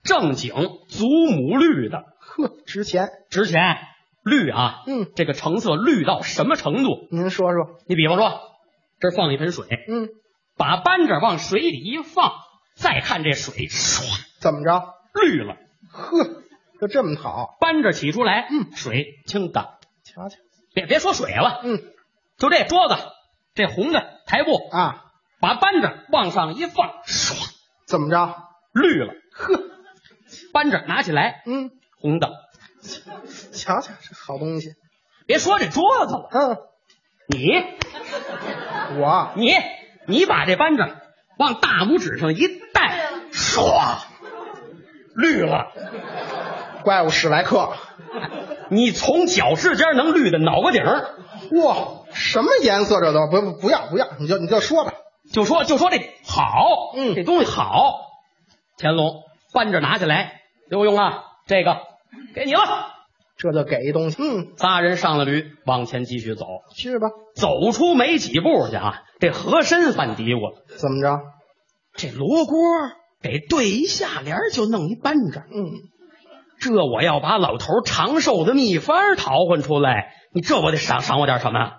[0.03, 0.53] 正经
[0.87, 3.77] 祖母绿的，呵，值钱，值钱，
[4.23, 7.07] 绿啊，嗯，这个成色绿到什么程度？
[7.11, 7.79] 您说说。
[7.87, 8.39] 你比方说，
[8.99, 10.09] 这放一盆水，嗯，
[10.57, 12.31] 把扳指往水里一放，
[12.75, 14.03] 再看这水，唰，
[14.39, 14.93] 怎么着？
[15.13, 15.57] 绿了，
[15.91, 16.43] 呵，
[16.79, 17.57] 就这么好。
[17.59, 20.37] 扳指起出来，嗯，水清的，瞧瞧，
[20.73, 21.81] 别别说水了，嗯，
[22.37, 22.95] 就这桌子，
[23.53, 25.05] 这红的台布啊，
[25.41, 27.51] 把扳指往上一放，唰，
[27.85, 28.35] 怎么着？
[28.71, 29.61] 绿了，呵。
[30.53, 32.29] 扳指拿起来，嗯，红的，
[33.53, 34.73] 瞧瞧这好东西。
[35.25, 36.57] 别说这桌子了，嗯，
[37.27, 37.51] 你，
[38.99, 39.53] 我，你，
[40.07, 40.83] 你把这扳指
[41.37, 43.97] 往大拇指上一戴，唰，
[45.15, 45.67] 绿了。
[46.83, 47.73] 怪物史莱克，
[48.71, 50.81] 你从脚趾尖能绿到脑瓜顶
[51.61, 54.93] 哇，什么颜色这都不不要不要，你就你就说吧，
[55.31, 57.99] 就说就说这好，嗯，这东西好。
[58.77, 59.23] 乾隆。
[59.51, 60.38] 扳指拿起来，
[60.69, 61.77] 刘墉啊，这个
[62.33, 62.61] 给你了，
[63.37, 64.21] 这就给一东西。
[64.21, 66.45] 嗯，仨人上了驴，往前继续走。
[66.75, 71.19] 是吧，走出没几步去啊，这和珅犯嘀咕了：怎么着？
[71.95, 72.59] 这罗锅
[73.21, 75.39] 给对一下联就弄一扳指。
[75.39, 75.71] 嗯，
[76.59, 81.71] 这我要把老头长寿的秘方淘换出来，你这我得赏赏我点什么？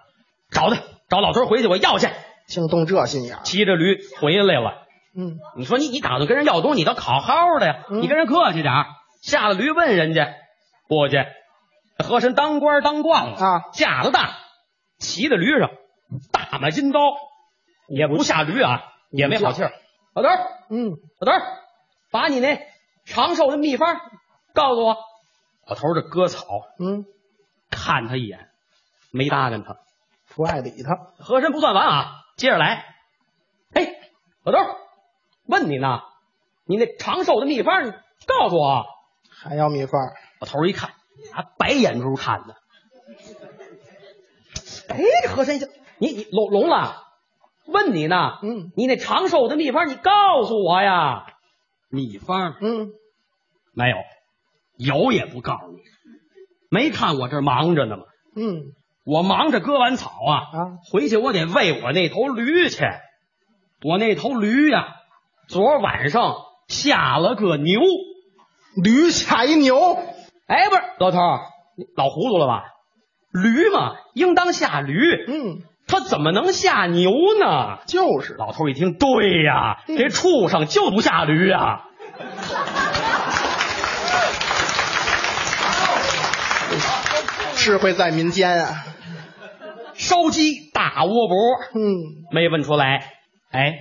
[0.50, 2.08] 找他，找老头回去，我要去。
[2.48, 4.88] 净动这心眼，骑着驴回来了。
[5.16, 8.72] 嗯，你说你你打算跟人要东西，你倒好好的呀，嗯、你跟人客气点
[9.22, 10.34] 下了驴问人家，
[10.88, 11.24] 过去。
[12.02, 14.30] 和珅当官当惯了啊，架子大，
[14.98, 15.70] 骑在驴上，
[16.32, 17.00] 大马金刀，
[17.88, 19.72] 也不下驴啊，也没好气儿。
[20.14, 20.28] 老头，
[20.70, 21.44] 嗯，老头，
[22.10, 22.58] 把你那
[23.04, 24.00] 长寿的秘方
[24.54, 24.96] 告诉我。
[25.66, 26.46] 老头这割草，
[26.78, 27.04] 嗯，
[27.70, 28.48] 看他一眼，
[29.12, 29.76] 没搭理他，
[30.34, 30.96] 不爱理他。
[31.22, 32.86] 和珅不算完啊，接着来。
[33.74, 33.92] 哎，
[34.42, 34.79] 老头。
[35.50, 36.00] 问你呢，
[36.64, 37.92] 你那长寿的秘方，你
[38.26, 38.86] 告诉我。
[39.28, 40.00] 还要秘方？
[40.40, 40.90] 我头一看，
[41.32, 42.56] 还白眼珠看的。
[44.88, 45.66] 哎，这和珅就
[45.98, 47.04] 你你聋聋了？
[47.66, 48.38] 问你呢？
[48.42, 51.26] 嗯，你那长寿的秘方，你告诉我呀。
[51.88, 52.56] 秘方？
[52.60, 52.90] 嗯，
[53.72, 53.96] 没有，
[54.76, 55.80] 有也不告诉你。
[56.70, 58.04] 没看我这忙着呢吗？
[58.36, 58.72] 嗯，
[59.04, 62.84] 我忙着割完草啊，啊，回去我得喂我那头驴去。
[63.82, 64.96] 我那头驴呀、啊。
[65.50, 66.36] 昨晚上
[66.68, 67.80] 下了个牛，
[68.80, 69.98] 驴下一牛，
[70.46, 71.18] 哎，不是老头，
[71.76, 72.62] 你老糊涂了吧？
[73.32, 74.94] 驴嘛，应当下驴。
[75.26, 75.58] 嗯，
[75.88, 77.10] 他怎么能下牛
[77.40, 77.78] 呢？
[77.86, 78.34] 就是。
[78.34, 81.80] 老头一听，对呀，这畜生就不下驴啊。
[87.56, 88.84] 智慧在民间啊。
[89.94, 91.36] 烧鸡大窝脖，
[91.74, 91.82] 嗯，
[92.30, 93.04] 没问出来。
[93.50, 93.74] 哎，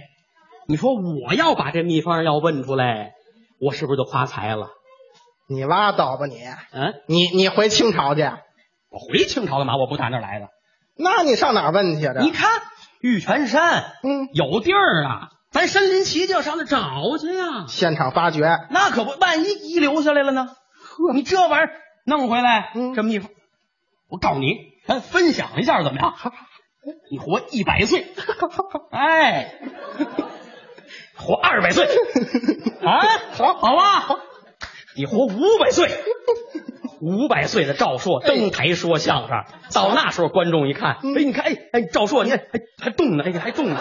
[0.69, 3.13] 你说我要把这秘方要问出来，
[3.59, 4.69] 我是不是就发财了？
[5.47, 6.43] 你拉倒吧你！
[6.71, 8.21] 嗯，你你回清朝去？
[8.21, 9.77] 我回清朝干嘛？
[9.77, 10.49] 我不打那儿来的。
[10.95, 12.21] 那你上哪儿问去啊？
[12.21, 12.47] 你看
[13.01, 17.65] 玉泉山，嗯，有地儿啊，咱身临其境上那找去呀。
[17.67, 20.45] 现场发掘，那可不，万一遗留下来了呢？
[20.45, 21.71] 呵，你这玩意儿
[22.05, 23.31] 弄回来，嗯，这秘方，
[24.07, 24.53] 我告诉你，
[24.85, 26.13] 咱分享一下怎么样？
[27.09, 28.05] 你活一百岁，
[28.93, 29.55] 哎
[31.15, 31.85] 活二百岁，
[32.83, 32.99] 啊，
[33.31, 34.19] 好，好吧，
[34.95, 35.89] 你活五百岁，
[37.01, 39.43] 五百岁的赵硕登台说相声，
[39.73, 43.79] 到那时候观众一看，哎，你看，哎哎，赵硕，你看还还动呢，哎，还动呢，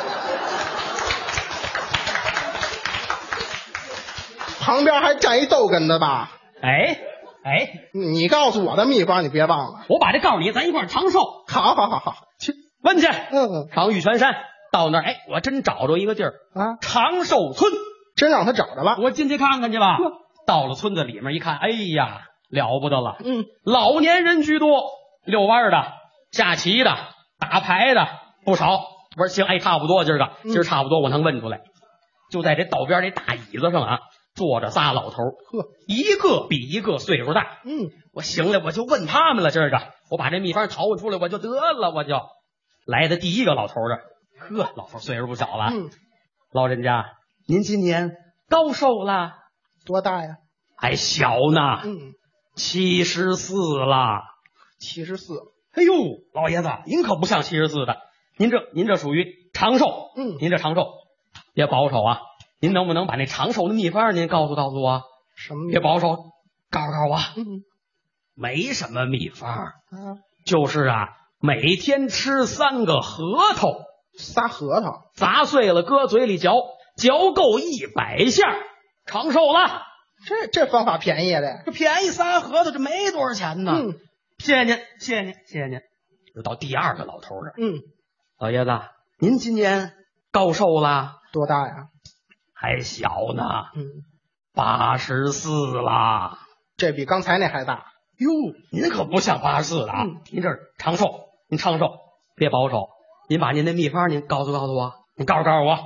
[4.61, 6.33] 旁边还站一逗哏的吧？
[6.61, 6.99] 哎
[7.45, 9.85] 哎，你告诉我的秘方，你别忘了。
[9.89, 11.21] 我把这告诉你，咱一块儿长寿。
[11.47, 12.53] 好好好好，去
[12.83, 13.07] 问去。
[13.07, 14.35] 嗯，上玉泉山，
[14.73, 17.73] 到那儿，哎，我真找着一个地儿啊，长寿村，
[18.17, 18.97] 真让他找着了。
[19.01, 19.99] 我进去看看去吧。
[20.47, 24.83] 到了村子里面一看，哎呀，了不得了，嗯，老年人居多，
[25.25, 25.93] 遛弯的、
[26.31, 26.91] 下棋的、
[27.39, 28.07] 打牌的
[28.45, 28.81] 不少。
[29.17, 31.61] 我说行，哎，差不多，今儿个今儿差不多，我能问出来。
[32.31, 33.99] 就在这道边这大椅子上啊，
[34.35, 37.59] 坐着仨老头，呵，一个比一个岁数大。
[37.65, 39.79] 嗯，我行了，我就问他们了，今儿个
[40.11, 42.21] 我把这秘方讨问出来，我就得了，我就
[42.87, 43.99] 来的第一个老头这，
[44.39, 45.91] 呵，老头岁数不小了，嗯，
[46.53, 47.05] 老人家，
[47.47, 48.17] 您今年
[48.49, 49.33] 高寿了？
[49.85, 50.37] 多大呀？
[50.77, 52.13] 还小呢，嗯，
[52.55, 54.23] 七十四了，
[54.79, 55.35] 七十四。
[55.73, 55.93] 哎呦，
[56.33, 57.99] 老爷子，您可不像七十四的，
[58.37, 59.87] 您这您这属于长寿，
[60.17, 60.87] 嗯，您这长寿，
[61.55, 62.21] 别保守啊，
[62.61, 65.03] 您能不能把那长寿的秘方您告诉告诉我？
[65.37, 65.71] 什么？
[65.71, 66.17] 别保守，
[66.71, 67.19] 告诉告诉我。
[67.37, 67.63] 嗯，
[68.35, 69.73] 没什么秘方，啊，
[70.45, 71.09] 就是啊，
[71.41, 73.69] 每天吃三个核桃，
[74.19, 76.53] 仨核桃砸碎了搁嘴里嚼，
[76.97, 78.43] 嚼够一百下，
[79.07, 79.83] 长寿了。
[80.27, 83.73] 这这方法便宜的，这便宜仨核桃，这没多少钱呢。
[83.77, 83.95] 嗯，
[84.39, 85.79] 谢谢您，谢谢您，谢谢您。
[86.35, 87.81] 又到第二个老头这儿，嗯，
[88.39, 88.71] 老爷子，
[89.21, 89.93] 您今年
[90.33, 91.15] 高寿了？
[91.33, 91.75] 多大呀？
[92.53, 93.45] 还小呢，
[93.77, 93.85] 嗯，
[94.53, 95.51] 八十四
[95.81, 96.41] 啦。
[96.77, 97.87] 这比刚才那还大。
[98.19, 98.31] 哟，
[98.73, 100.03] 您可不像八十四的啊！
[100.03, 101.07] 嗯您这长寿，
[101.49, 101.93] 您长寿，
[102.35, 102.89] 别保守。
[103.29, 105.79] 您把您的秘方您告诉告诉我，您告诉告诉我，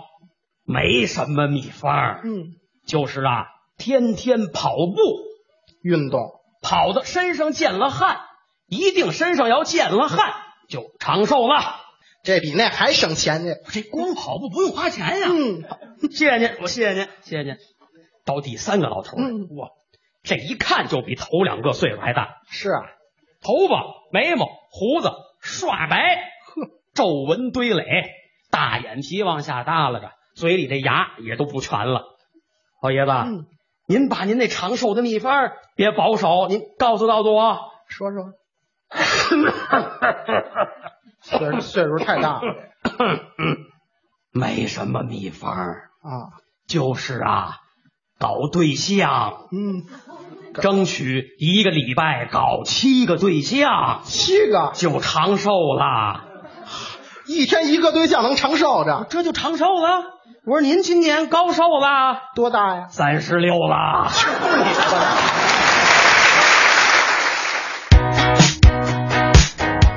[0.64, 2.54] 没什么秘方，嗯，
[2.86, 3.46] 就是啊，
[3.76, 4.94] 天天跑步
[5.82, 6.20] 运动，
[6.62, 8.20] 跑的身上见了汗，
[8.68, 10.34] 一定身上要见了汗
[10.68, 11.80] 就长寿了。
[12.22, 13.54] 这比那还省钱呢。
[13.72, 15.26] 这光跑步不用花钱呀。
[15.28, 15.64] 嗯，
[16.12, 17.56] 谢谢您，我谢谢您，谢谢您。
[18.24, 19.70] 到第三个老头儿，嗯哇，
[20.22, 22.36] 这一看就比头两个岁数还大。
[22.48, 22.82] 是啊，
[23.40, 23.82] 头发、
[24.12, 25.10] 眉毛、胡子
[25.40, 26.20] 刷白，呵，
[26.94, 27.84] 皱纹堆垒，
[28.50, 32.04] 大眼皮往下耷拉着，嘴里这牙也都不全了。
[32.82, 33.46] 老爷子，嗯，
[33.86, 37.58] 您把您那长寿的秘方别保守，您告诉告诉我。
[37.88, 38.32] 说说。
[41.22, 42.42] 岁数岁数太大了，
[44.34, 46.32] 没什么秘方啊，
[46.66, 47.58] 就是啊，
[48.18, 49.84] 搞对象，嗯，
[50.54, 56.28] 争取一个礼拜搞七个对象，七个就长寿了。
[57.26, 60.04] 一天一个对象能长寿着，这就长寿了。
[60.44, 62.18] 我说您今年高寿了？
[62.34, 62.86] 多大呀？
[62.88, 64.08] 三十六了。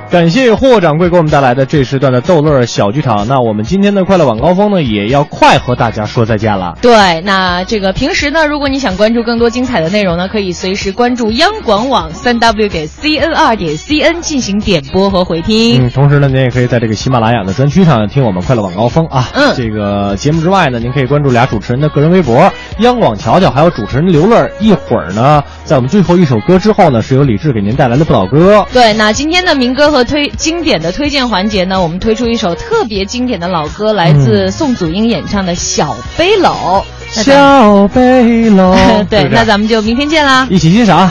[0.08, 3.26] 感谢霍掌柜给我们带来的这时段的逗乐小剧场。
[3.26, 6.78] 那我们今天的快乐晚高峰呢，也要快和大家说再见了。
[6.80, 15.86] 对，那这个平时呢，如果你想关注更多精彩的内容呢，可以随时关注央广网三 w 点 cn 点 cn 进行点播和回听。
[15.86, 19.28] 嗯，同时呢，您也可以在这个喜马拉雅的专区上听我们快乐晚高峰啊。
[19.34, 24.48] 嗯，这个节目之外呢，您可以关注俩主持人的个人微博，央广乔乔，还有主持人刘乐。
[24.60, 28.64] 一会儿呢，在我们最后一首歌之后呢，是由李志给您带来的不老歌。
[28.72, 36.82] 对，那今天的民歌和推经典的推荐环节呢，我们推出一首特别经典的老歌，来自宋祖英演唱的《小背篓》。
[37.10, 40.46] 小背篓 对，那咱们就明天见啦！
[40.48, 41.10] 一起欣赏。